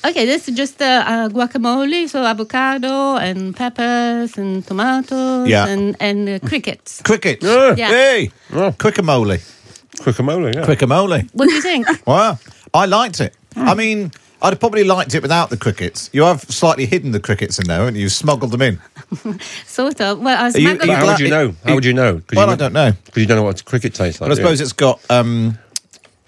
[0.04, 5.66] Okay, this is just uh, uh, guacamole, so avocado and peppers and tomatoes Yeah.
[5.66, 7.02] and and uh, crickets.
[7.02, 7.42] Crickets.
[7.44, 7.88] Yeah.
[7.88, 9.38] Hey, quickamole.
[9.96, 10.54] Quickamole.
[10.54, 10.64] Yeah.
[10.66, 11.28] Quickamole.
[11.32, 11.86] What do you think?
[12.06, 12.38] Wow,
[12.72, 13.34] I liked it.
[13.56, 16.10] I mean, I'd probably liked it without the crickets.
[16.12, 18.02] You have slightly hidden the crickets in there, haven't you?
[18.02, 18.78] You've smuggled them in.
[19.66, 20.20] sort of.
[20.20, 21.54] Well, I was Are you- smuggled- are you How would you know?
[21.64, 22.12] How would you know?
[22.20, 22.92] 'Cause Well, you I don't know.
[23.04, 24.28] Because you don't know what cricket tastes like.
[24.28, 24.64] But I do suppose you?
[24.64, 25.58] it's got um,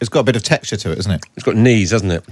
[0.01, 1.25] it's got a bit of texture to it, isn't it?
[1.37, 2.25] It's got knees, hasn't it?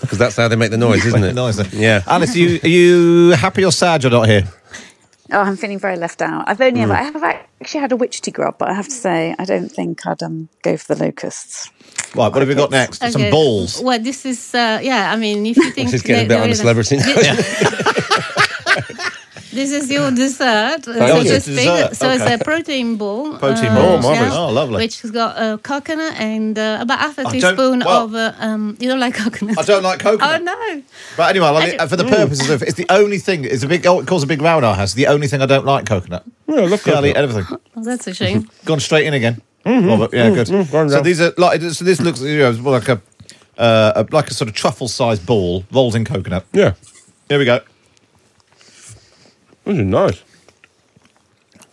[0.00, 1.34] Because that's how they make the noise, isn't it?
[1.34, 1.72] Noise.
[1.74, 2.02] Yeah.
[2.06, 4.44] Alice, are you are you happy or sad you're not here?
[5.34, 6.44] Oh, I'm feeling very left out.
[6.46, 6.84] I've only Mm.
[6.84, 7.22] ever, I have
[7.60, 10.50] actually had a witchetty grub, but I have to say, I don't think I'd um,
[10.62, 11.70] go for the locusts.
[12.14, 12.98] Right, what have we got next?
[13.00, 13.30] Some Okay.
[13.30, 13.80] balls.
[13.82, 15.10] Well, this is uh, yeah.
[15.10, 16.98] I mean, if you think This is getting a there- bit there on the is
[16.98, 16.98] celebrity.
[19.52, 21.56] This is your dessert, Oh, so it's to a speak.
[21.56, 22.16] dessert, So okay.
[22.34, 23.36] it's a protein ball.
[23.38, 23.98] Protein ball.
[23.98, 24.34] Oh, marvellous.
[24.34, 24.76] Oh, lovely.
[24.78, 28.14] Which has got uh, coconut and uh, about half a I don't- teaspoon well- of.
[28.14, 29.58] Uh, um, you don't like coconut?
[29.58, 30.40] I don't like coconut.
[30.40, 30.82] Oh no!
[31.18, 33.44] But anyway, I I like- for the purposes of it's the only thing.
[33.44, 33.86] It's a big.
[33.86, 34.94] Oh, it caused a big row in our house.
[34.94, 36.24] The only thing I don't like coconut.
[36.48, 37.16] Yeah, I love Yeah, coconut.
[37.16, 37.46] everything.
[37.76, 38.48] Oh, that's a shame.
[38.64, 39.42] Gone straight in again.
[39.66, 39.86] Mhm.
[39.86, 40.46] Robert, yeah, Mm, good.
[40.48, 41.84] mm, going so these are like so.
[41.84, 43.00] This looks you know, like a,
[43.58, 46.46] uh, a like a sort of truffle-sized ball rolled in coconut.
[46.52, 46.72] Yeah.
[47.28, 47.60] Here we go.
[49.64, 50.22] This is nice.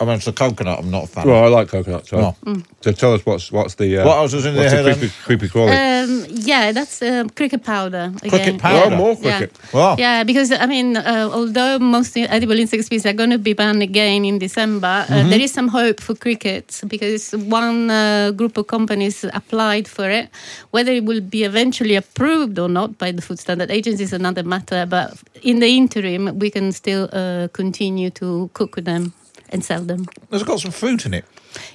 [0.01, 0.79] I mean, it's a coconut.
[0.79, 1.27] I'm not a fan.
[1.27, 2.07] Well, I like coconut.
[2.07, 2.35] So, Oh.
[2.45, 2.63] Mm.
[2.81, 4.99] so tell us what's what's the uh, What else is in what's there the then?
[4.99, 5.71] creepy, creepy crawly?
[5.75, 8.11] Um, yeah, that's uh, cricket powder.
[8.23, 8.29] Again.
[8.29, 8.89] Cricket powder?
[8.89, 8.95] Yeah.
[8.95, 9.37] Oh, more Yeah.
[9.39, 9.57] cricket.
[9.73, 9.95] Wow.
[9.99, 13.83] Yeah, because I mean, uh, although most edible insect species are going to be banned
[13.83, 15.29] again in December, uh, Mm-hmm.
[15.31, 20.29] there is some hope for crickets because one uh, group of companies applied for it.
[20.71, 24.43] Whether it will be eventually approved or not by the Food Standard Agency is another
[24.43, 24.85] matter.
[24.85, 25.11] But
[25.43, 29.11] in the interim, we can still uh, continue to cook with them
[29.51, 30.05] and sell them.
[30.31, 31.25] It's got some fruit in it,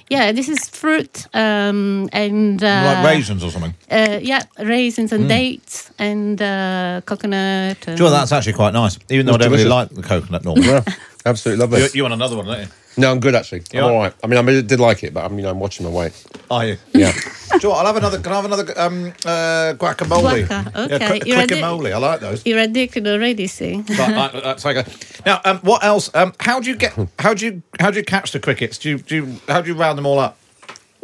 [0.09, 3.73] Yeah, this is fruit um, and uh, like raisins or something.
[3.91, 5.29] uh, yeah, raisins and Mm.
[5.29, 7.81] dates and uh, coconut.
[7.81, 10.01] Do you know what, that's actually quite nice, even though I don't really like the
[10.01, 10.67] coconut normally.
[10.67, 10.83] yeah,
[11.25, 11.81] absolutely lovely.
[11.81, 12.67] you, you want another one, don't you?
[12.97, 13.63] No, I'm good actually.
[13.73, 14.13] You I'm all right.
[14.23, 16.25] I mean, I did like it, but I mean, I'm watching my weight.
[16.49, 16.77] Are you?
[16.93, 17.11] Yeah.
[17.51, 18.19] Do you know what, I'll have another.
[18.19, 20.45] Can I have another um, uh, guacamole?
[20.47, 21.07] Guaca, Yeah, okay.
[21.07, 21.55] quick- You're ready?
[21.55, 21.93] guacamole.
[21.93, 22.45] I like those.
[22.45, 23.75] You're addicted already, see?
[23.75, 24.85] Right, right, that's like a-
[25.25, 26.09] now, um, what else?
[26.15, 26.93] Um, how do you get?
[27.19, 27.61] How do you?
[27.79, 28.77] How do you catch the crickets?
[28.77, 28.97] Do you?
[28.99, 29.39] Do you?
[29.47, 30.37] How do you round them all up?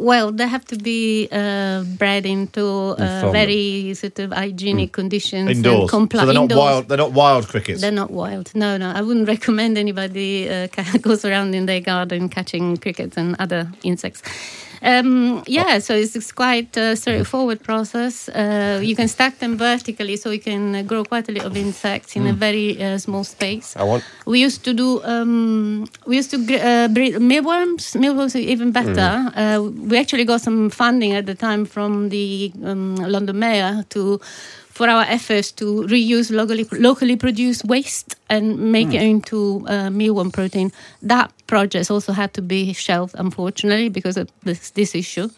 [0.02, 2.64] Well, they have to be uh, bred into
[2.98, 5.90] uh, very sort of hygienic conditions and Indoors.
[5.92, 6.58] so they're not indoors.
[6.58, 6.88] wild.
[6.88, 7.80] They're not wild crickets.
[7.80, 8.52] They're not wild.
[8.54, 8.90] No, no.
[8.90, 10.66] I wouldn't recommend anybody uh,
[11.00, 14.22] goes around in their garden catching crickets and other insects.
[14.84, 18.28] Um, yeah, so it's, it's quite a straightforward process.
[18.28, 22.16] Uh, you can stack them vertically, so you can grow quite a lot of insects
[22.16, 22.36] in a Mm.
[22.36, 23.76] very uh, small space.
[23.76, 24.02] I want.
[24.26, 25.00] We used to do.
[25.04, 27.94] Um, we used to uh, breed mealworms.
[27.94, 29.30] Mealworms are even better.
[29.36, 34.20] Uh, we actually got some funding at the time from the um, London Mayor to
[34.82, 38.96] for our efforts to reuse locally locally produced waste and make Hmm.
[38.96, 39.36] it into
[39.68, 40.72] uh, mealworm protein.
[41.08, 45.28] That project also had to be shelved, unfortunately, because of this this issue.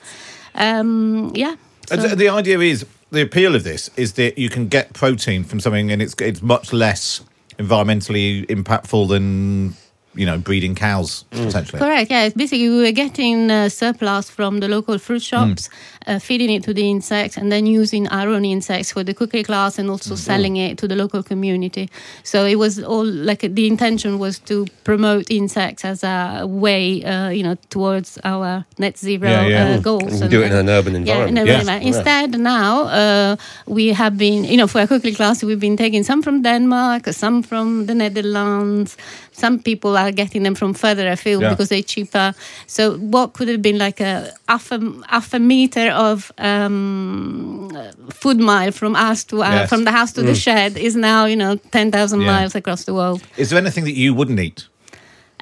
[0.54, 1.54] Um, yeah.
[1.88, 5.44] So- the- the idea is the appeal of this is that you can get protein
[5.44, 7.20] from something, and it's it's much less
[7.58, 9.74] environmentally impactful than
[10.16, 11.78] you know breeding cows essentially.
[11.80, 12.10] Correct.
[12.10, 15.68] Yeah, it's basically we were getting uh, surplus from the local fruit shops,
[16.06, 19.42] uh, feeding it to the insects, and then using our own insects for the cookie
[19.42, 21.88] class, and also selling it to the local community.
[22.22, 27.28] So it was all like the intention was to promote insects as a way, uh,
[27.30, 29.64] you know, towards our net zero Yeah, yeah.
[29.64, 29.82] Uh, Mm.
[29.82, 30.20] goals.
[30.20, 31.30] And do it in an urban Yeah, environment.
[31.30, 31.60] in an Yes.
[31.60, 31.82] environment.
[31.82, 31.98] Yeah.
[31.98, 36.04] Instead, now uh, we have been, you know, for a cookie class, we've been taking
[36.04, 38.96] some from Denmark, some from the Netherlands.
[39.36, 41.50] Some people are getting them from further afield Yeah.
[41.50, 42.34] because they're cheaper.
[42.66, 47.68] So, what could have been like a half a, half a meter of um,
[48.10, 49.68] food mile from us to uh, Yes.
[49.68, 50.42] from the house to the Mm.
[50.42, 52.32] shed is now, you know, ten thousand Yeah.
[52.32, 53.22] miles across the world.
[53.36, 54.68] Is there anything that you wouldn't eat?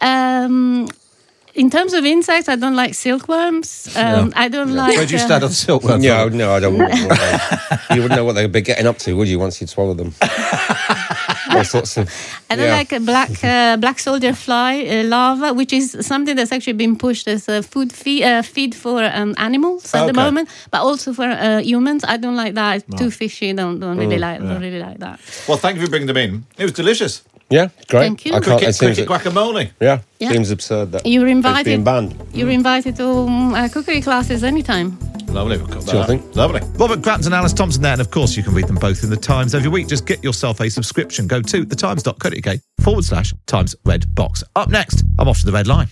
[0.01, 0.89] Um,
[1.55, 3.95] in terms of insects, I don't like silkworms.
[3.95, 4.97] Um, I don't like.
[4.97, 6.03] Where'd you uh, on silkworms?
[6.03, 6.79] Yeah, no, I don't.
[6.79, 7.21] want- want
[7.95, 9.39] you wouldn't know what they'd be getting up to, would you?
[9.39, 10.15] Once you'd swallowed them.
[11.59, 12.09] All sorts of.
[12.51, 12.77] I don't yeah.
[12.77, 16.97] like a black uh, black soldier fly uh, larva, which is something that's actually been
[16.97, 21.13] pushed as a food feed, uh, feed for um, animals at the moment, but also
[21.13, 22.05] for uh, humans.
[22.05, 22.77] I don't like that.
[22.77, 23.53] It's too fishy.
[23.53, 24.49] Don't don't really Mm, like yeah.
[24.49, 25.19] don't really like that.
[25.49, 26.45] Well, thank you for bringing them in.
[26.59, 27.23] It was delicious.
[27.51, 28.01] Yeah, great.
[28.05, 28.33] Thank you.
[28.33, 28.45] I can't.
[28.45, 29.71] Cricket, it seems cricket guacamole.
[29.81, 30.33] Yeah, Yeah.
[30.33, 31.65] seems absurd that You were it's invited.
[31.67, 32.15] being banned.
[32.33, 34.97] You're invited to um, uh, cookery classes anytime.
[35.33, 35.57] Lovely.
[35.57, 36.33] We'll cut that Sure thing.
[36.33, 36.61] Lovely.
[36.77, 39.11] Robert Crampton and Alice Thomson there, and of course you can read them both in
[39.11, 39.89] the Times every week.
[39.89, 41.27] Just get yourself a subscription.
[41.27, 44.45] Go to thetimes.co.uk forward slash Times Red Box.
[44.57, 45.89] Up next, I'm off to the Red Lion.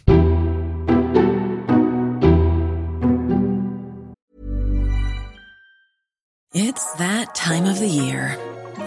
[6.53, 8.37] It's that time of the year.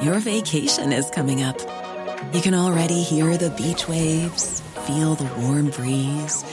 [0.01, 1.59] Your vacation is coming up.
[2.33, 6.43] You can already hear the beach waves, feel the warm breeze,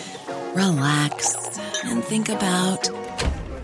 [0.55, 2.89] relax, and think about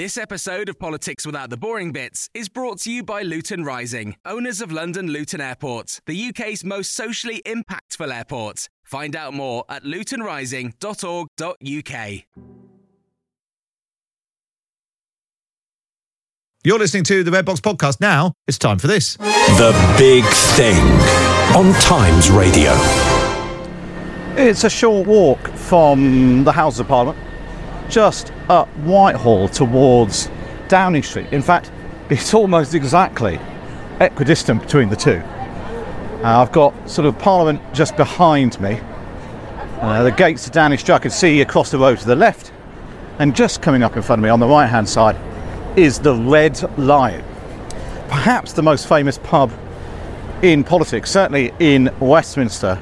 [0.00, 4.16] This episode of Politics Without the Boring Bits is brought to you by Luton Rising,
[4.24, 8.70] owners of London Luton Airport, the UK's most socially impactful airport.
[8.82, 12.22] Find out more at lutonrising.org.uk.
[16.64, 18.00] You're listening to the Red Box Podcast.
[18.00, 19.18] Now it's time for this.
[19.18, 20.82] The Big Thing
[21.54, 22.72] on Times Radio.
[24.34, 27.18] It's a short walk from the House of Parliament,
[27.90, 30.30] just up Whitehall towards
[30.68, 31.26] Downing Street.
[31.32, 31.70] In fact,
[32.10, 33.38] it's almost exactly
[34.00, 35.22] equidistant between the two.
[36.22, 38.80] Uh, I've got sort of Parliament just behind me.
[39.80, 42.52] Uh, the gates of Downing Street I can see across the road to the left,
[43.18, 45.16] and just coming up in front of me on the right hand side
[45.78, 47.24] is the Red Lion,
[48.08, 49.50] perhaps the most famous pub
[50.42, 52.80] in politics, certainly in Westminster.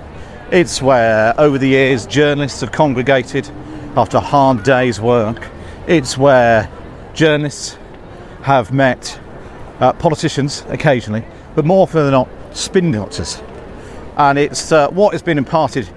[0.50, 3.50] It's where, over the years, journalists have congregated
[3.98, 5.48] after a hard day's work.
[5.88, 6.70] It's where
[7.14, 7.76] journalists
[8.42, 9.18] have met
[9.80, 11.24] uh, politicians occasionally,
[11.56, 13.42] but more often than not, spin doctors.
[14.16, 15.88] And it's uh, what has been imparted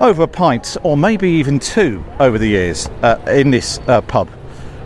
[0.00, 4.30] over a pint, or maybe even two, over the years uh, in this uh, pub.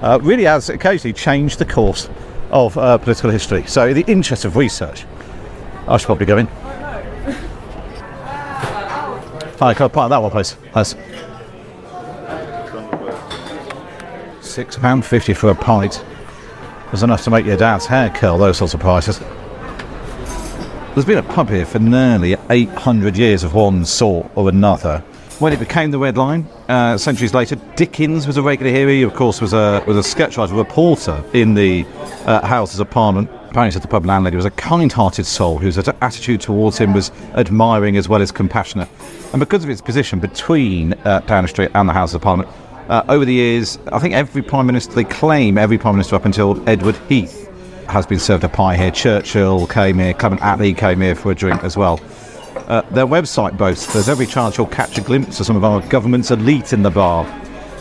[0.01, 2.09] Uh, really has occasionally changed the course
[2.51, 3.65] of uh, political history.
[3.67, 5.05] So, in the interest of research,
[5.87, 6.47] I should probably go in.
[9.59, 10.55] Hi, can I park that one, please?
[10.73, 10.97] Thanks.
[14.53, 16.05] Six pound fifty for a pint.
[16.91, 18.37] Was enough to make your dad's hair curl.
[18.37, 19.19] Those sorts of prices.
[20.93, 24.99] There's been a pub here for nearly 800 years of one sort or another.
[25.39, 28.91] When it became the Red Lion, uh, centuries later, Dickens was a regular here.
[28.91, 31.87] He, of course, was a was a sketch reporter in the
[32.27, 33.31] uh, Houses of Parliament.
[33.49, 37.97] Apparently, said the pub landlady was a kind-hearted soul whose attitude towards him was admiring
[37.97, 38.91] as well as compassionate.
[39.33, 42.55] And because of its position between uh, Downing Street and the Houses of Parliament,
[42.89, 46.25] uh, over the years, I think every prime minister, they claim every prime minister up
[46.25, 47.49] until Edward Heath
[47.89, 48.91] has been served a pie here.
[48.91, 52.01] Churchill came here, Clement Attlee came here for a drink as well.
[52.69, 55.81] Uh, their website boasts there's every chance you'll catch a glimpse of some of our
[55.89, 57.27] government's elite in the bar.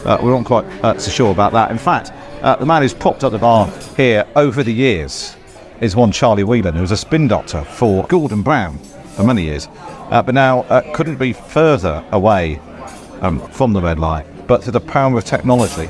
[0.06, 1.72] Uh, we weren't quite uh, so sure about that.
[1.72, 2.12] In fact,
[2.42, 5.36] uh, the man who's propped up the bar here over the years
[5.82, 8.78] is one Charlie Whelan, who was a spin doctor for Gordon Brown
[9.16, 9.68] for many years,
[10.10, 12.60] uh, but now couldn't be further away
[13.22, 14.26] um, from the red light.
[14.52, 15.88] But through the power of technology,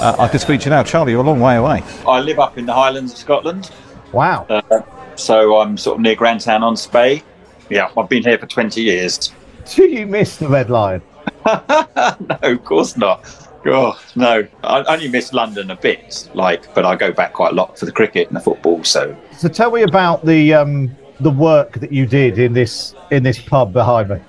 [0.00, 0.82] uh, I can speak to you now.
[0.82, 1.82] Charlie, you're a long way away.
[2.08, 3.70] I live up in the Highlands of Scotland.
[4.10, 4.46] Wow.
[4.48, 4.80] Uh,
[5.16, 7.22] so I'm sort of near Grantown on Spey.
[7.68, 9.34] Yeah, I've been here for 20 years.
[9.74, 11.02] Do you miss the Red Lion?
[11.46, 13.22] no, of course not.
[13.66, 14.48] Oh, no.
[14.62, 17.84] I only miss London a bit, like, but I go back quite a lot for
[17.84, 19.14] the cricket and the football, so.
[19.36, 23.38] So tell me about the um, the work that you did in this in this
[23.38, 24.20] pub behind me.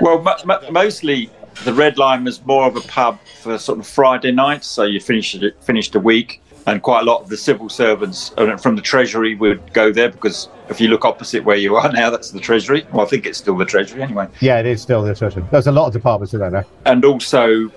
[0.00, 1.30] Well, mo- mo- mostly
[1.64, 5.00] the Red Lion was more of a pub for sort of Friday nights, so you
[5.00, 8.76] finished it, finished a week, and quite a lot of the civil servants uh, from
[8.76, 12.30] the Treasury would go there because if you look opposite where you are now, that's
[12.30, 12.86] the Treasury.
[12.92, 14.28] Well, I think it's still the Treasury anyway.
[14.40, 15.44] Yeah, it is still the Treasury.
[15.50, 16.64] There's a lot of departments in there now.
[16.86, 17.70] And also,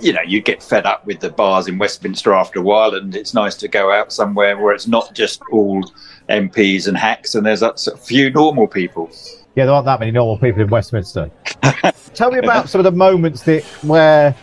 [0.00, 3.14] you know, you get fed up with the bars in Westminster after a while, and
[3.14, 5.90] it's nice to go out somewhere where it's not just all
[6.28, 9.10] MPs and hacks, and there's a few normal people.
[9.54, 11.30] Yeah, there aren't that many normal people in Westminster.
[12.14, 14.34] Tell me about some of the moments that where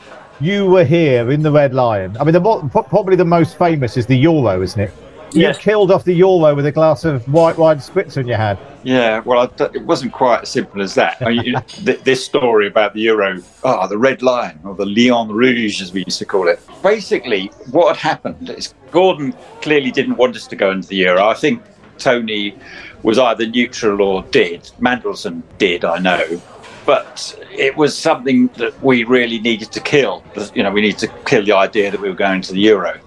[0.42, 2.18] you were here in the Red Lion.
[2.20, 2.42] I mean, the
[2.90, 4.92] probably the most famous is the Euro, isn't it?
[5.34, 5.58] You Yes.
[5.58, 8.58] killed off the Euro with a glass of white wine spritzer in your hand.
[8.84, 11.18] Yeah, well, it wasn't quite as simple as that.
[11.22, 15.30] I mean, th- this story about the Euro, oh, the Red Lion, or the Lion
[15.30, 16.60] Rouge, as we used to call it.
[16.84, 21.26] Basically, what had happened is Gordon clearly didn't want us to go into the Euro.
[21.28, 21.62] I think
[21.98, 22.58] Tony
[23.06, 24.64] was either neutral or did.
[24.80, 26.42] Mandelson did, I know.
[26.86, 30.24] But it was something that we really needed to kill.
[30.54, 33.00] You know, we needed to kill the idea that we were going to the Euro.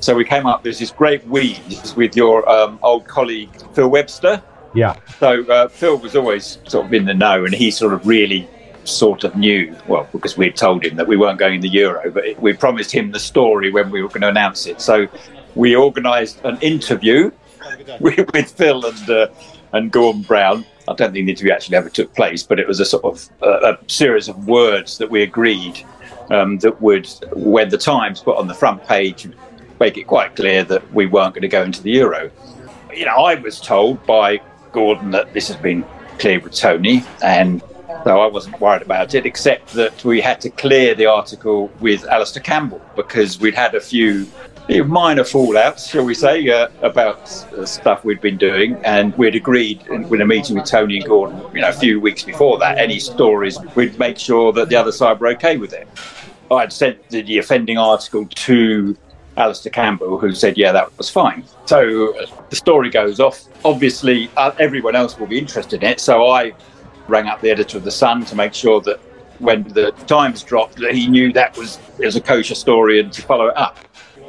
[0.00, 4.42] So we came up, there's this great wheeze with your um, old colleague, Phil Webster.
[4.74, 4.96] Yeah.
[5.18, 8.48] So uh, Phil was always sort of in the know, and he sort of really
[8.84, 9.74] sort of knew.
[9.86, 12.52] Well, because we'd told him that we weren't going in the Euro, but it, we
[12.52, 14.80] promised him the story when we were going to announce it.
[14.80, 15.06] So
[15.54, 17.30] we organised an interview
[18.00, 19.28] with, Phil and uh,
[19.72, 20.64] and Gordon Brown.
[20.88, 23.28] I don't think the interview actually ever took place, but it was a sort of
[23.42, 25.84] uh, a series of words that we agreed
[26.30, 29.28] um, that would, when the Times put on the front page,
[29.78, 32.30] make it quite clear that we weren't going to go into the Euro.
[32.94, 34.40] You know, I was told by
[34.72, 35.84] Gordon that this has been
[36.18, 37.62] cleared with Tony, and
[38.04, 42.04] so I wasn't worried about it, except that we had to clear the article with
[42.04, 44.26] Alastair Campbell because we'd had a few
[44.68, 47.20] minor fallouts, shall we say, uh, about
[47.52, 51.06] uh, stuff we'd been doing, and we'd agreed in, in a meeting with Tony and
[51.06, 54.76] Gordon, you know, a few weeks before that, any stories, we'd make sure that the
[54.76, 55.88] other side were okay with it.
[56.50, 58.96] I'd sent the, the offending article to
[59.36, 61.44] Alastair Campbell, who said, yeah, that was fine.
[61.64, 63.44] So uh, the story goes off.
[63.64, 66.00] Obviously, uh, everyone else will be interested in it.
[66.00, 66.52] So I
[67.08, 69.00] rang up the editor of The Sun to make sure that
[69.38, 73.22] when the Times dropped, that he knew that was, was a kosher story and to
[73.22, 73.78] follow it up.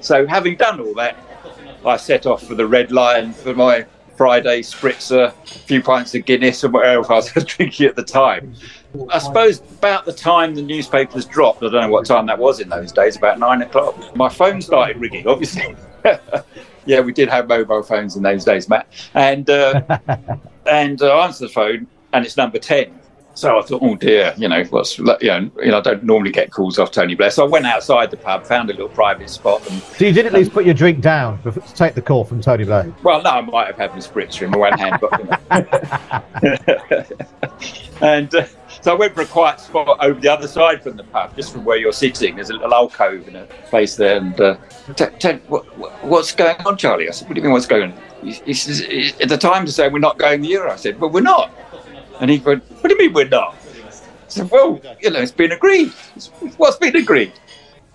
[0.03, 1.17] So having done all that,
[1.85, 3.85] I set off for the Red Lion for my
[4.17, 8.03] Friday spritzer, a few pints of Guinness and whatever else I was drinking at the
[8.03, 8.53] time.
[9.09, 12.59] I suppose about the time the newspapers dropped, I don't know what time that was
[12.59, 15.75] in those days, about nine o'clock, my phone started ringing, obviously.
[16.85, 18.87] yeah, we did have mobile phones in those days, Matt.
[19.13, 19.81] And, uh,
[20.69, 22.99] and uh, I answered the phone, and it's number 10.
[23.35, 26.31] So I thought, oh dear, you know, what's you know, you know, I don't normally
[26.31, 27.31] get calls off Tony Blair.
[27.31, 30.27] So I went outside the pub, found a little private spot, and So you did
[30.27, 32.93] at least put your drink down to take the call from Tony Blair.
[33.01, 37.03] well, no, I might have had my spritzer in my one hand, but you know.
[38.01, 38.45] and uh,
[38.81, 41.53] so I went for a quiet spot over the other side from the pub, just
[41.53, 42.35] from where you're sitting.
[42.35, 44.57] There's a little alcove in a place there, and uh,
[44.95, 47.07] t- t- what, what- what's going on, Charlie?
[47.07, 48.81] I said, "What do you mean, what's going on?" He, he says,
[49.21, 51.51] "At the time to say we're not going the Euro." I said, "Well, we're not."
[52.23, 53.89] And he went, "What do you mean we're not?" I
[54.29, 55.91] said, "Well, you know, it's been agreed.
[56.55, 57.33] What's been agreed?"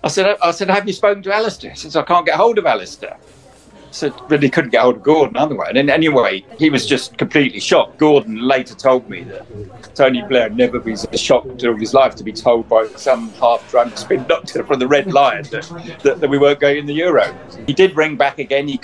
[0.03, 2.67] I said, "I said, have you spoken to Alastair?" Says, "I can't get hold of
[2.67, 3.17] Alastair."
[3.91, 5.73] So really couldn't get hold of Gordon otherwise.
[5.75, 7.97] And anyway, he was just completely shocked.
[7.97, 12.23] Gordon later told me that Tony Blair never been so shocked in his life to
[12.23, 16.37] be told by some half-drunk spin doctor from the Red Lion that, that, that we
[16.37, 17.35] weren't going in the Euro.
[17.65, 18.67] He did ring back again.
[18.67, 18.79] He,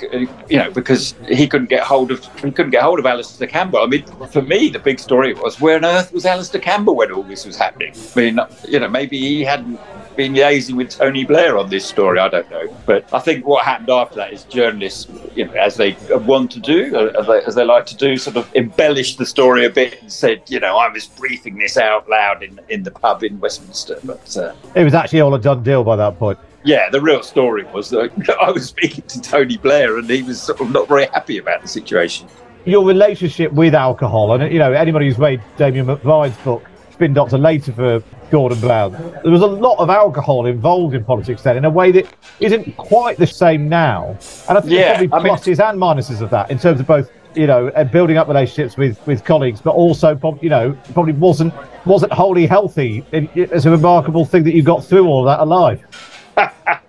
[0.50, 3.80] you know, because he couldn't get hold of he couldn't get hold of Alastair Campbell.
[3.80, 7.12] I mean, for me, the big story was where on earth was Alastair Campbell when
[7.12, 7.94] all this was happening?
[8.16, 9.80] I mean, you know, maybe he hadn't
[10.16, 12.20] been liaising with Tony Blair on this story.
[12.20, 15.76] I don't know, but I think what happened after that is journalists, you know, as
[15.78, 19.26] they want to do, as they, as they like to do, sort of embellished the
[19.26, 22.84] story a bit and said, you know, I was briefing this out loud in in
[22.84, 24.36] the pub in Westminster, but.
[24.38, 26.38] Uh, It was actually all a done deal by that point.
[26.64, 28.12] yeah, the real story was that
[28.42, 31.62] I was speaking to Tony Blair and he was sort of not very happy about
[31.62, 32.28] the situation.
[32.66, 37.38] Your relationship with alcohol, and you know, anybody who's read Damian McBride's book, Spin Doctor,
[37.38, 38.02] later for
[38.32, 38.92] Gordon Brown.
[39.24, 42.08] There was a lot of alcohol involved in politics then in a way that
[42.40, 44.18] isn't quite the same now.
[44.50, 46.80] And I think Yeah, there's probably I mean- pluses and minuses of that in terms
[46.80, 50.78] of both, you know, and building up relationships with, with colleagues, but also, you know,
[50.94, 51.54] probably wasn't
[51.86, 53.06] wasn't wholly healthy.
[53.12, 55.84] It's a remarkable thing that you got through all that alive.
[56.38, 56.80] I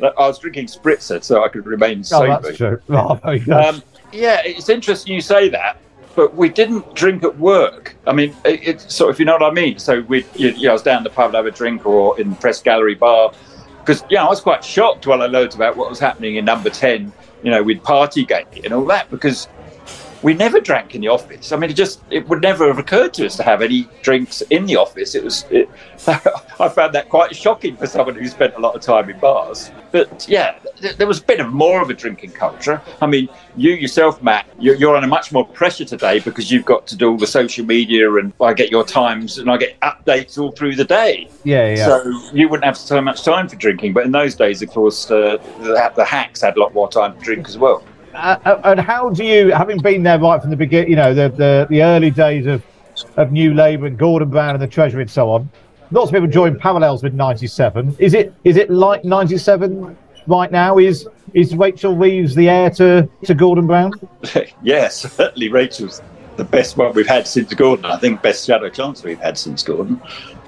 [0.00, 2.40] was drinking spritzer so I could remain Oh, sober.
[2.42, 2.80] that's true.
[2.88, 3.18] Oh.
[3.24, 3.82] Um,
[4.12, 5.78] yeah, it's interesting you say that,
[6.14, 7.96] but we didn't drink at work.
[8.06, 9.78] I mean, it, it's sort of, you know what I mean.
[9.78, 12.18] So we, you, you know, I was down the pub to have a drink or
[12.20, 13.32] in the press gallery bar
[13.80, 16.70] because yeah, I was quite shocked when I learned about what was happening in Number
[16.70, 17.12] Ten.
[17.42, 19.48] You know, with Partygate and all that because
[20.22, 21.52] we never drank in the office.
[21.52, 24.40] I mean, it just it would never have occurred to us to have any drinks
[24.50, 25.14] in the office.
[25.14, 25.68] It was it,
[26.06, 29.70] I found that quite shocking for someone who spent a lot of time in bars.
[29.90, 32.80] But yeah, th- there was a bit of more of a drinking culture.
[33.00, 36.86] I mean, you yourself, Matt, you're, you're under much more pressure today because you've got
[36.88, 40.38] to do all the social media, and I get your times and I get updates
[40.38, 41.28] all through the day.
[41.44, 41.86] Yeah, yeah.
[41.86, 43.92] So you wouldn't have so much time for drinking.
[43.92, 47.16] But in those days, of course, uh, the, the hacks had a lot more time
[47.16, 47.84] to drink as well.
[48.14, 51.14] Uh, uh, and how do you, having been there right from the beginning, you know,
[51.14, 52.62] the, the, the early days of,
[53.16, 55.48] of New Labour and Gordon Brown and the Treasury and so on,
[55.90, 57.96] lots of people drawing parallels with 97.
[57.98, 59.96] Is it is it like 97
[60.26, 60.78] right now?
[60.78, 63.92] Is is Rachel Reeves the heir to, to Gordon Brown?
[64.62, 66.02] yes, certainly Rachel's
[66.36, 67.84] the best one we've had since Gordon.
[67.84, 70.00] I think best shadow chancellor we've had since Gordon,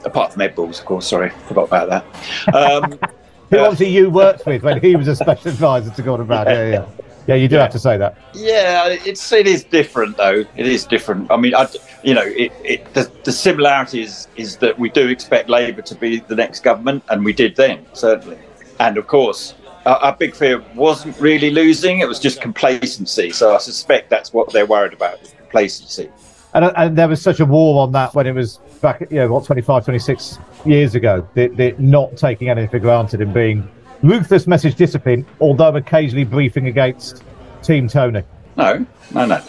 [0.04, 1.06] apart from Ed Balls, of course.
[1.06, 2.54] Sorry, forgot about that.
[2.54, 2.98] Um,
[3.50, 6.46] Who obviously you worked with when he was a special advisor to Gordon Brown.
[6.48, 6.86] Yeah, yeah.
[7.26, 8.18] Yeah, you do have to say that.
[8.34, 10.44] yeah, it's it is different though.
[10.56, 11.30] It is different.
[11.30, 11.66] I mean, I,
[12.02, 15.94] you know, it, it the, the similarity is is that we do expect Labour to
[15.94, 18.38] be the next government, and we did then certainly.
[18.80, 19.54] And of course,
[19.86, 23.30] our, our big fear wasn't really losing; it was just complacency.
[23.30, 26.10] So I suspect that's what they're worried about: is complacency.
[26.52, 29.16] And, uh, and there was such a war on that when it was back, you
[29.16, 33.68] know, what, 25, 26 years ago, the, the not taking anything for granted and being
[34.04, 37.22] ruthless message discipline, although occasionally briefing against
[37.62, 38.22] Team Tony.
[38.56, 39.42] No, no, no.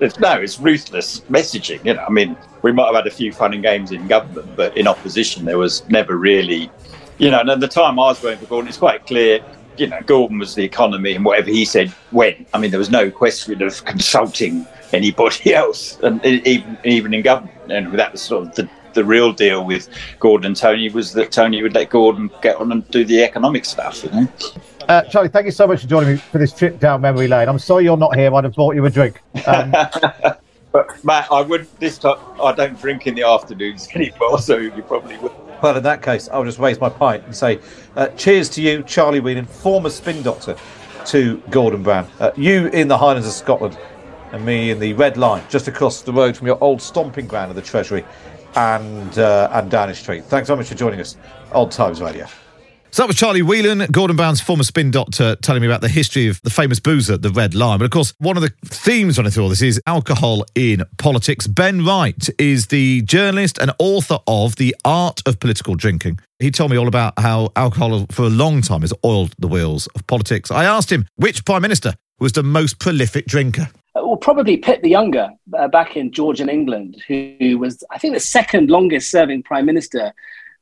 [0.00, 1.82] it's, no, it's ruthless messaging.
[1.84, 4.54] You know, I mean, we might have had a few fun and games in government,
[4.54, 6.70] but in opposition, there was never really,
[7.18, 7.40] you know.
[7.40, 9.40] And at the time I was voting for Gordon, it's quite clear.
[9.78, 12.46] You know, Gordon was the economy, and whatever he said went.
[12.52, 17.72] I mean, there was no question of consulting anybody else, and even even in government.
[17.72, 19.88] And that was sort of the the real deal with
[20.18, 23.64] Gordon and Tony was that Tony would let Gordon get on and do the economic
[23.64, 24.02] stuff.
[24.02, 24.28] You know.
[24.88, 27.48] Uh, Charlie, thank you so much for joining me for this trip down memory lane.
[27.48, 28.34] I'm sorry you're not here.
[28.34, 29.20] I'd have bought you a drink.
[29.46, 29.72] Um,
[30.76, 32.18] But Matt, I wouldn't this time.
[32.38, 35.32] I don't drink in the afternoons anymore, so you probably would.
[35.62, 37.60] Well, in that case, I'll just raise my pint and say,
[37.94, 40.54] uh, cheers to you, Charlie Whelan, former spin doctor
[41.06, 42.06] to Gordon Brown.
[42.20, 43.78] Uh, you in the Highlands of Scotland,
[44.32, 47.48] and me in the Red Lion, just across the road from your old stomping ground
[47.48, 48.04] of the Treasury
[48.56, 50.24] and uh, and Downing Street.
[50.24, 51.16] Thanks so much for joining us,
[51.52, 52.26] Old Times Radio.
[52.96, 56.28] So that was Charlie Whelan, Gordon Brown's former spin doctor, telling me about the history
[56.28, 57.78] of the famous boozer, the Red Lion.
[57.78, 61.46] But of course, one of the themes running through all this is alcohol in politics.
[61.46, 66.20] Ben Wright is the journalist and author of The Art of Political Drinking.
[66.38, 69.88] He told me all about how alcohol for a long time has oiled the wheels
[69.88, 70.50] of politics.
[70.50, 73.68] I asked him which prime minister was the most prolific drinker.
[74.02, 78.20] Well, probably Pitt the Younger uh, back in Georgian England, who was, I think, the
[78.20, 80.12] second longest serving prime minister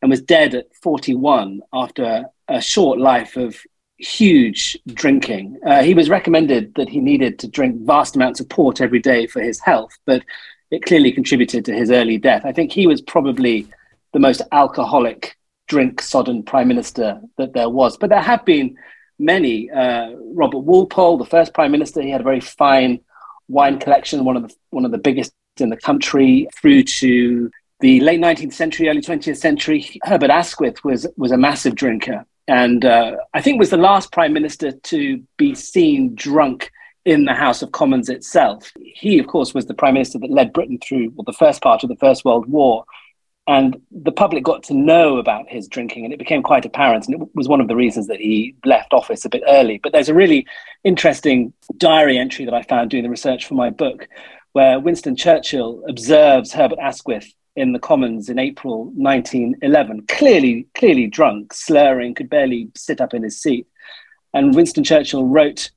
[0.03, 3.57] and was dead at 41 after a short life of
[3.99, 5.59] huge drinking.
[5.67, 9.27] Uh, he was recommended that he needed to drink vast amounts of port every day
[9.27, 10.23] for his health, but
[10.71, 12.45] it clearly contributed to his early death.
[12.45, 13.67] I think he was probably
[14.13, 15.37] the most alcoholic,
[15.69, 17.97] drink sodden prime minister that there was.
[17.97, 18.77] But there have been
[19.19, 19.71] many.
[19.71, 23.01] Uh, Robert Walpole, the first prime minister, he had a very fine
[23.49, 28.01] wine collection, one of the one of the biggest in the country, through to the
[28.01, 30.01] late 19th century, early 20th century.
[30.05, 34.33] Herbert Asquith was was a massive drinker, and uh, I think was the last prime
[34.33, 36.71] minister to be seen drunk
[37.05, 38.73] in the House of Commons itself.
[38.81, 41.83] He, of course, was the prime minister that led Britain through well, the first part
[41.83, 42.85] of the First World War.
[43.47, 47.07] And the public got to know about his drinking, and it became quite apparent.
[47.07, 49.79] And it was one of the reasons that he left office a bit early.
[49.83, 50.47] But there's a really
[50.83, 54.09] interesting diary entry that I found doing the research for my book,
[54.53, 61.53] where Winston Churchill observes Herbert Asquith in the Commons in April 1911, clearly, clearly drunk,
[61.53, 63.67] slurring, could barely sit up in his seat.
[64.33, 65.71] And Winston Churchill wrote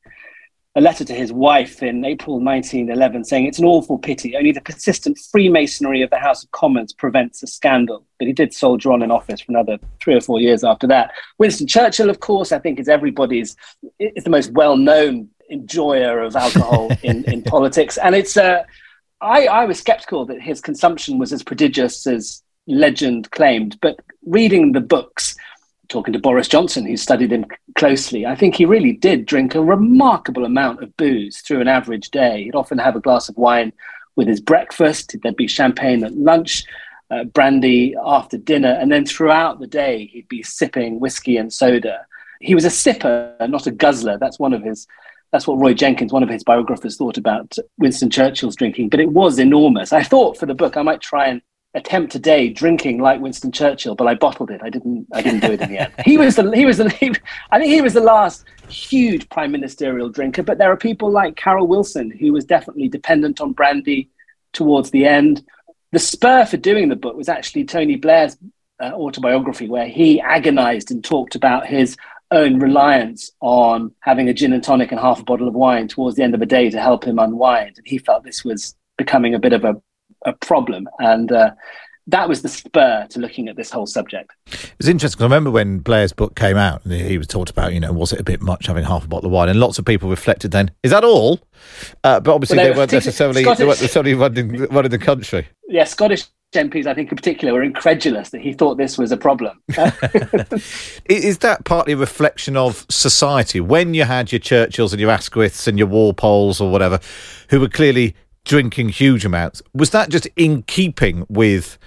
[0.76, 4.36] a letter to his wife in April 1911 saying, It's an awful pity.
[4.36, 8.05] Only the persistent Freemasonry of the House of Commons prevents a scandal.
[8.20, 11.13] But he did soldier on in office for another three or four years after that.
[11.39, 13.55] Winston Churchill, of course, I think is everybody's,
[13.97, 17.97] is the most well known enjoyer of alcohol in, in politics.
[17.97, 18.63] And it's, uh,
[19.20, 23.80] I, I was skeptical that his consumption was as prodigious as legend claimed.
[23.82, 25.36] But reading the books,
[25.90, 29.64] talking to Boris Johnson, who studied him closely, I think he really did drink a
[29.64, 32.44] remarkable amount of booze through an average day.
[32.44, 33.74] He'd often have a glass of wine
[34.16, 36.64] with his breakfast, there'd be champagne at lunch.
[37.10, 42.06] Uh, brandy after dinner, and then throughout the day he'd be sipping whiskey and soda.
[42.42, 44.18] He was a sipper, not a guzzler.
[44.18, 44.88] That's one of his.
[45.32, 48.90] That's what Roy Jenkins, one of his biographers, thought about Winston Churchill's drinking.
[48.90, 49.94] But it was enormous.
[49.94, 51.42] I thought for the book I might try and
[51.78, 54.62] attempt today drinking like Winston Churchill, but I bottled it.
[54.64, 55.08] I didn't.
[55.14, 55.94] I didn't do it in the end.
[56.06, 56.52] He was the.
[56.56, 56.90] He was the.
[56.90, 57.14] He,
[57.52, 60.44] I think he was the last huge prime ministerial drinker.
[60.44, 64.10] But there are people like Harold Wilson who was definitely dependent on brandy
[64.54, 65.44] towards the end
[65.92, 68.38] the spur for doing the book was actually Tony Blair's
[68.82, 71.98] uh, autobiography, where he agonized and talked about his
[72.32, 76.18] own reliance on having a gin and tonic and half a bottle of wine towards
[76.18, 77.78] the end of the day to help him unwind.
[77.78, 79.82] And he felt this was becoming a bit of a,
[80.26, 80.88] a problem.
[80.99, 81.51] And uh,
[82.07, 84.32] that was the spur to looking at this whole subject.
[84.47, 85.22] It was interesting.
[85.22, 88.13] I remember when Blair's book came out, and he was talked about, you know, was
[88.13, 89.49] it a bit much having half a bottle of wine?
[89.49, 91.41] And lots of people reflected then, is that all?
[92.03, 94.97] Uh, but obviously, well, they, they, weren't necessarily Scottish, they weren't necessarily running, running the
[94.97, 95.47] country.
[95.68, 99.18] Yeah, Scottish MPs, I think in particular, were incredulous that he thought this was a
[99.18, 99.61] problem.
[101.05, 103.59] is that partly a reflection of society?
[103.59, 107.01] When you had your Churchills and your Asquiths and your Walpoles or whatever,
[107.49, 108.15] who were clearly
[108.48, 111.78] drinking huge amounts, was that just in keeping with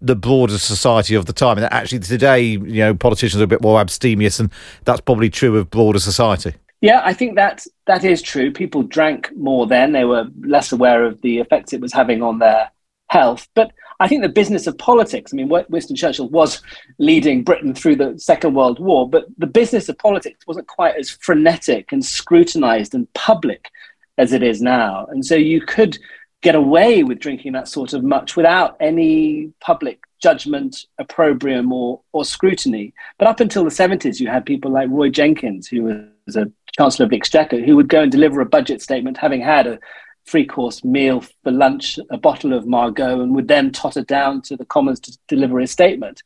[0.00, 1.56] the broader society of the time.
[1.56, 4.52] And actually, today, you know, politicians are a bit more abstemious, and
[4.84, 6.54] that's probably true of broader society.
[6.80, 8.52] Yeah, I think that that is true.
[8.52, 12.40] People drank more then; they were less aware of the effects it was having on
[12.40, 12.70] their
[13.08, 13.46] health.
[13.54, 15.32] But I think the business of politics.
[15.32, 16.60] I mean, Winston Churchill was
[16.98, 21.10] leading Britain through the Second World War, but the business of politics wasn't quite as
[21.10, 23.70] frenetic and scrutinized and public
[24.18, 25.06] as it is now.
[25.06, 25.98] And so you could
[26.42, 32.24] get away with drinking that sort of much without any public judgment, opprobrium, or, or
[32.24, 32.92] scrutiny.
[33.18, 35.82] But up until the 70s, you had people like Roy Jenkins, who
[36.26, 39.40] was a Chancellor of the Exchequer, who would go and deliver a budget statement having
[39.40, 39.78] had a
[40.24, 44.56] free course meal for lunch, a bottle of Margaux, and would then totter down to
[44.56, 46.22] the Commons to deliver a statement.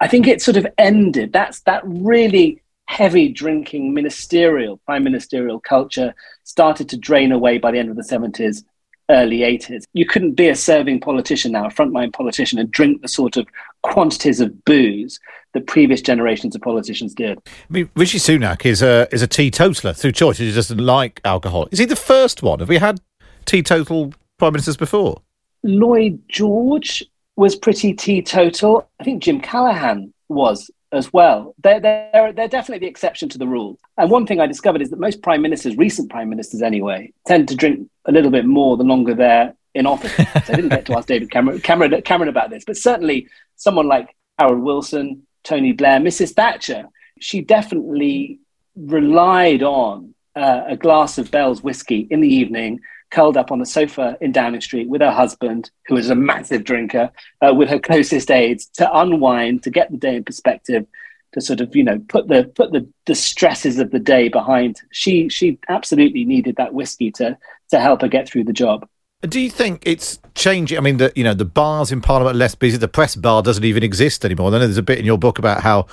[0.00, 1.32] I think it sort of ended.
[1.32, 6.14] That's that really heavy drinking ministerial, prime ministerial culture
[6.44, 8.64] started to drain away by the end of the 70s
[9.10, 9.84] early 80s.
[9.92, 13.46] You couldn't be a serving politician now, a frontline politician, and drink the sort of
[13.82, 15.20] quantities of booze
[15.52, 17.38] that previous generations of politicians did.
[17.46, 20.38] I mean, Rishi Sunak is a is a teetotaler through choice.
[20.38, 21.68] He doesn't like alcohol.
[21.70, 22.58] Is he the first one?
[22.58, 23.00] Have we had
[23.44, 25.20] teetotal prime ministers before?
[25.62, 27.04] Lloyd George
[27.36, 28.88] was pretty teetotal.
[28.98, 31.54] I think Jim Callaghan was as well.
[31.62, 33.78] They're, they're, they're definitely the exception to the rule.
[33.96, 37.48] And one thing I discovered is that most prime ministers, recent prime ministers anyway, tend
[37.48, 40.14] to drink a little bit more the longer they're in office.
[40.16, 43.86] so I didn't get to ask David Cameron, Cameron, Cameron about this, but certainly someone
[43.86, 46.32] like Harold Wilson, Tony Blair, Mrs.
[46.32, 46.86] Thatcher,
[47.20, 48.38] she definitely
[48.76, 52.80] relied on uh, a glass of Bell's whiskey in the evening
[53.10, 56.64] curled up on the sofa in Downing Street with her husband, who is a massive
[56.64, 60.86] drinker, uh, with her closest aides to unwind, to get the day in perspective,
[61.32, 64.80] to sort of you know put the put the, the stresses of the day behind.
[64.92, 67.36] She she absolutely needed that whiskey to
[67.70, 68.88] to help her get through the job.
[69.22, 70.78] Do you think it's changing?
[70.78, 72.76] I mean, the you know the bars in Parliament are less busy.
[72.76, 74.48] The press bar doesn't even exist anymore.
[74.48, 75.86] I know there's a bit in your book about how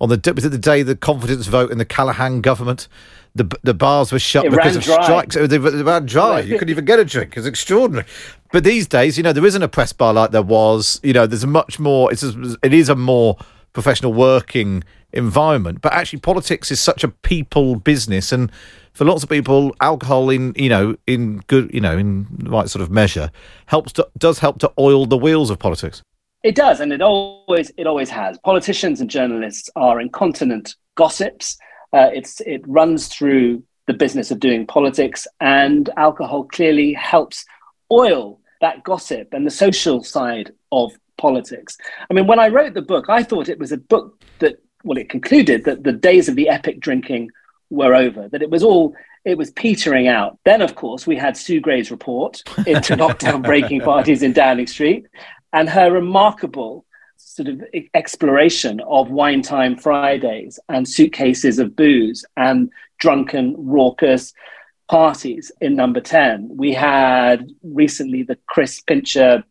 [0.00, 2.88] on the was it the day the confidence vote in the Callaghan government
[3.36, 5.04] the the bars were shut it because of dry.
[5.04, 5.34] strikes.
[5.36, 6.40] They, they ran dry.
[6.46, 7.36] You couldn't even get a drink.
[7.36, 8.06] It's extraordinary.
[8.50, 11.00] But these days, you know, there isn't a press bar like there was.
[11.02, 12.10] You know, there's a much more.
[12.10, 13.36] It's a, it is a more
[13.72, 15.82] professional working environment.
[15.82, 18.50] But actually, politics is such a people business, and
[18.92, 22.70] for lots of people, alcohol in you know in good you know in the right
[22.70, 23.30] sort of measure
[23.66, 26.02] helps to, does help to oil the wheels of politics.
[26.46, 28.38] It does, and it always it always has.
[28.38, 31.58] Politicians and journalists are incontinent gossips
[31.92, 37.44] uh, it's it runs through the business of doing politics, and alcohol clearly helps
[37.90, 41.78] oil that gossip and the social side of politics.
[42.10, 44.98] I mean, when I wrote the book, I thought it was a book that, well,
[44.98, 47.30] it concluded that the days of the epic drinking
[47.70, 48.94] were over, that it was all
[49.24, 50.38] it was petering out.
[50.44, 55.06] Then, of course, we had Sue Gray's report into lockdown breaking parties in Downing Street,
[55.56, 56.84] and her remarkable
[57.16, 64.34] sort of exploration of wine time Fridays and suitcases of booze and drunken, raucous
[64.90, 66.50] parties in number 10.
[66.54, 69.42] We had recently the Chris Pincher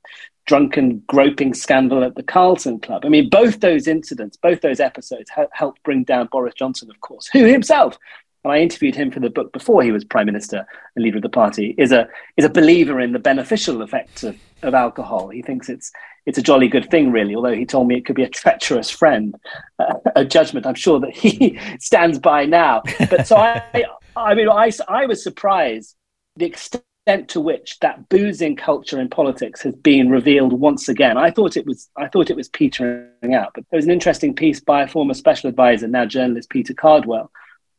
[0.45, 3.03] drunken groping scandal at the Carlton Club.
[3.03, 7.27] I mean, both those incidents, both those episodes helped bring down Boris Johnson, of course,
[7.33, 7.97] who himself
[8.45, 11.23] and I interviewed him for the book before he was prime minister and leader of
[11.23, 15.29] the party, is a is a believer in the beneficial effects of of alcohol.
[15.29, 15.91] He thinks it's
[16.25, 17.35] it's a jolly good thing, really.
[17.35, 19.35] Although he told me it could be a treacherous friend,
[19.79, 22.83] uh, a judgment I'm sure that he stands by now.
[23.09, 23.63] But so I,
[24.15, 25.95] I mean, I, I was surprised
[26.35, 26.83] the extent
[27.27, 31.17] to which that boozing culture in politics has been revealed once again.
[31.17, 34.33] I thought it was I thought it was petering out, but there was an interesting
[34.33, 37.31] piece by a former special advisor, now journalist Peter Cardwell,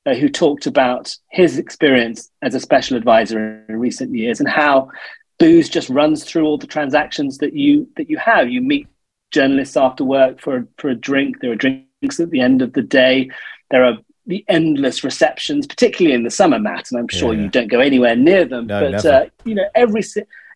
[0.07, 4.91] uh, who talked about his experience as a special advisor in recent years and how
[5.39, 8.49] booze just runs through all the transactions that you that you have.
[8.49, 8.89] You meet
[9.31, 11.41] journalists after work for for a drink.
[11.41, 13.31] There are drinks at the end of the day.
[13.71, 16.91] There are the endless receptions, particularly in the summer, Matt.
[16.91, 17.43] And I'm sure Yeah.
[17.43, 18.67] you don't go anywhere near them.
[18.67, 20.03] No, but uh, you know, every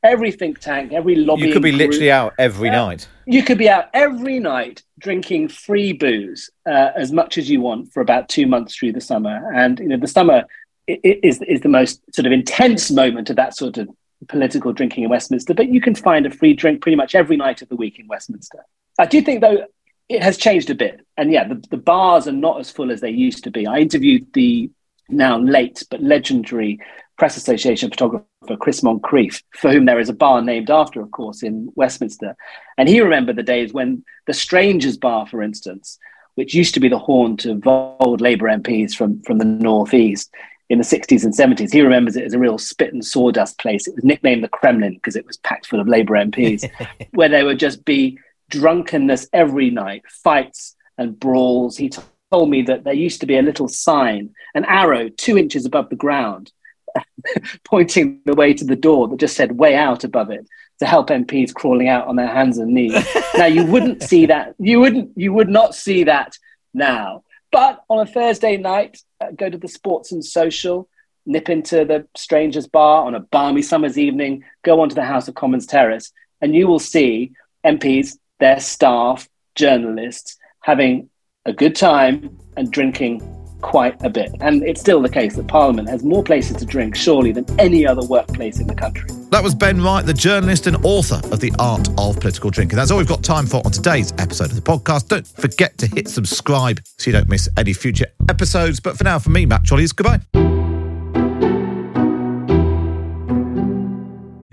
[0.03, 1.43] every think tank, every lobby.
[1.43, 3.09] You could be literally out every night.
[3.27, 7.93] You could be out every night drinking free booze uh, as much as you want
[7.93, 9.51] for about two months through the summer.
[9.55, 10.45] And you know, the summer
[10.87, 13.89] is is the most sort of intense moment of that sort of
[14.29, 15.55] political drinking in Westminster.
[15.55, 18.07] But you can find a free drink pretty much every night of the week in
[18.07, 18.65] Westminster.
[18.99, 19.67] I do think though
[20.09, 23.01] it has changed a bit, and yeah, the, the bars are not as full as
[23.01, 23.67] they used to be.
[23.67, 24.71] I interviewed the
[25.09, 26.81] now late but legendary
[27.17, 28.25] Press Association photographer
[28.59, 32.35] Chris Moncrieff, for whom there is a bar named after, of course, in Westminster.
[32.79, 35.99] And he remembered the days when the Strangers Bar, for instance,
[36.37, 40.33] which used to be the haunt of old Labour MPs from, from the Northeast
[40.71, 43.89] in the 60s and 70s, he remembers it as a real spit and sawdust place.
[43.89, 46.71] It was nicknamed the Kremlin because it was packed full of Labour MPs,
[47.11, 48.19] where there would just be
[48.49, 51.77] drunkenness every night, fights and brawls.
[51.77, 52.01] He t-
[52.31, 55.91] told me that there used to be a little sign, an arrow two inches above
[55.91, 56.53] the ground,
[57.65, 60.47] pointing the way to the door that just said way out above it
[60.79, 63.05] to help MPs crawling out on their hands and knees.
[63.37, 64.55] now you wouldn't see that.
[64.61, 65.11] You wouldn't.
[65.17, 66.37] You would not see that
[66.73, 67.25] now.
[67.53, 70.89] But on a Thursday night, uh, go to the Sports and Social,
[71.27, 75.35] nip into the Strangers Bar on a balmy summer's evening, go onto the House of
[75.35, 77.33] Commons terrace, and you will see
[77.65, 81.11] MPs, their staff, journalists having
[81.45, 84.33] a good time and drinking quite a bit.
[84.41, 87.87] And it's still the case that Parliament has more places to drink, surely, than any
[87.87, 89.09] other workplace in the country.
[89.31, 92.77] That was Ben Wright, the journalist and author of The Art of Political Drinking.
[92.77, 95.09] That's all we've got time for on today's episode of the podcast.
[95.09, 98.81] Don't forget to hit subscribe so you don't miss any future episodes.
[98.81, 100.21] But for now, for me, Matt Chorley, goodbye.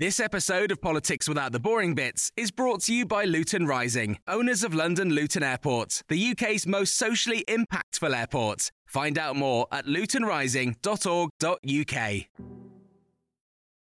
[0.00, 4.16] This episode of Politics Without the Boring Bits is brought to you by Luton Rising,
[4.28, 8.70] owners of London Luton Airport, the UK's most socially impactful airport.
[8.88, 12.57] Find out more at lutonrising.org.uk.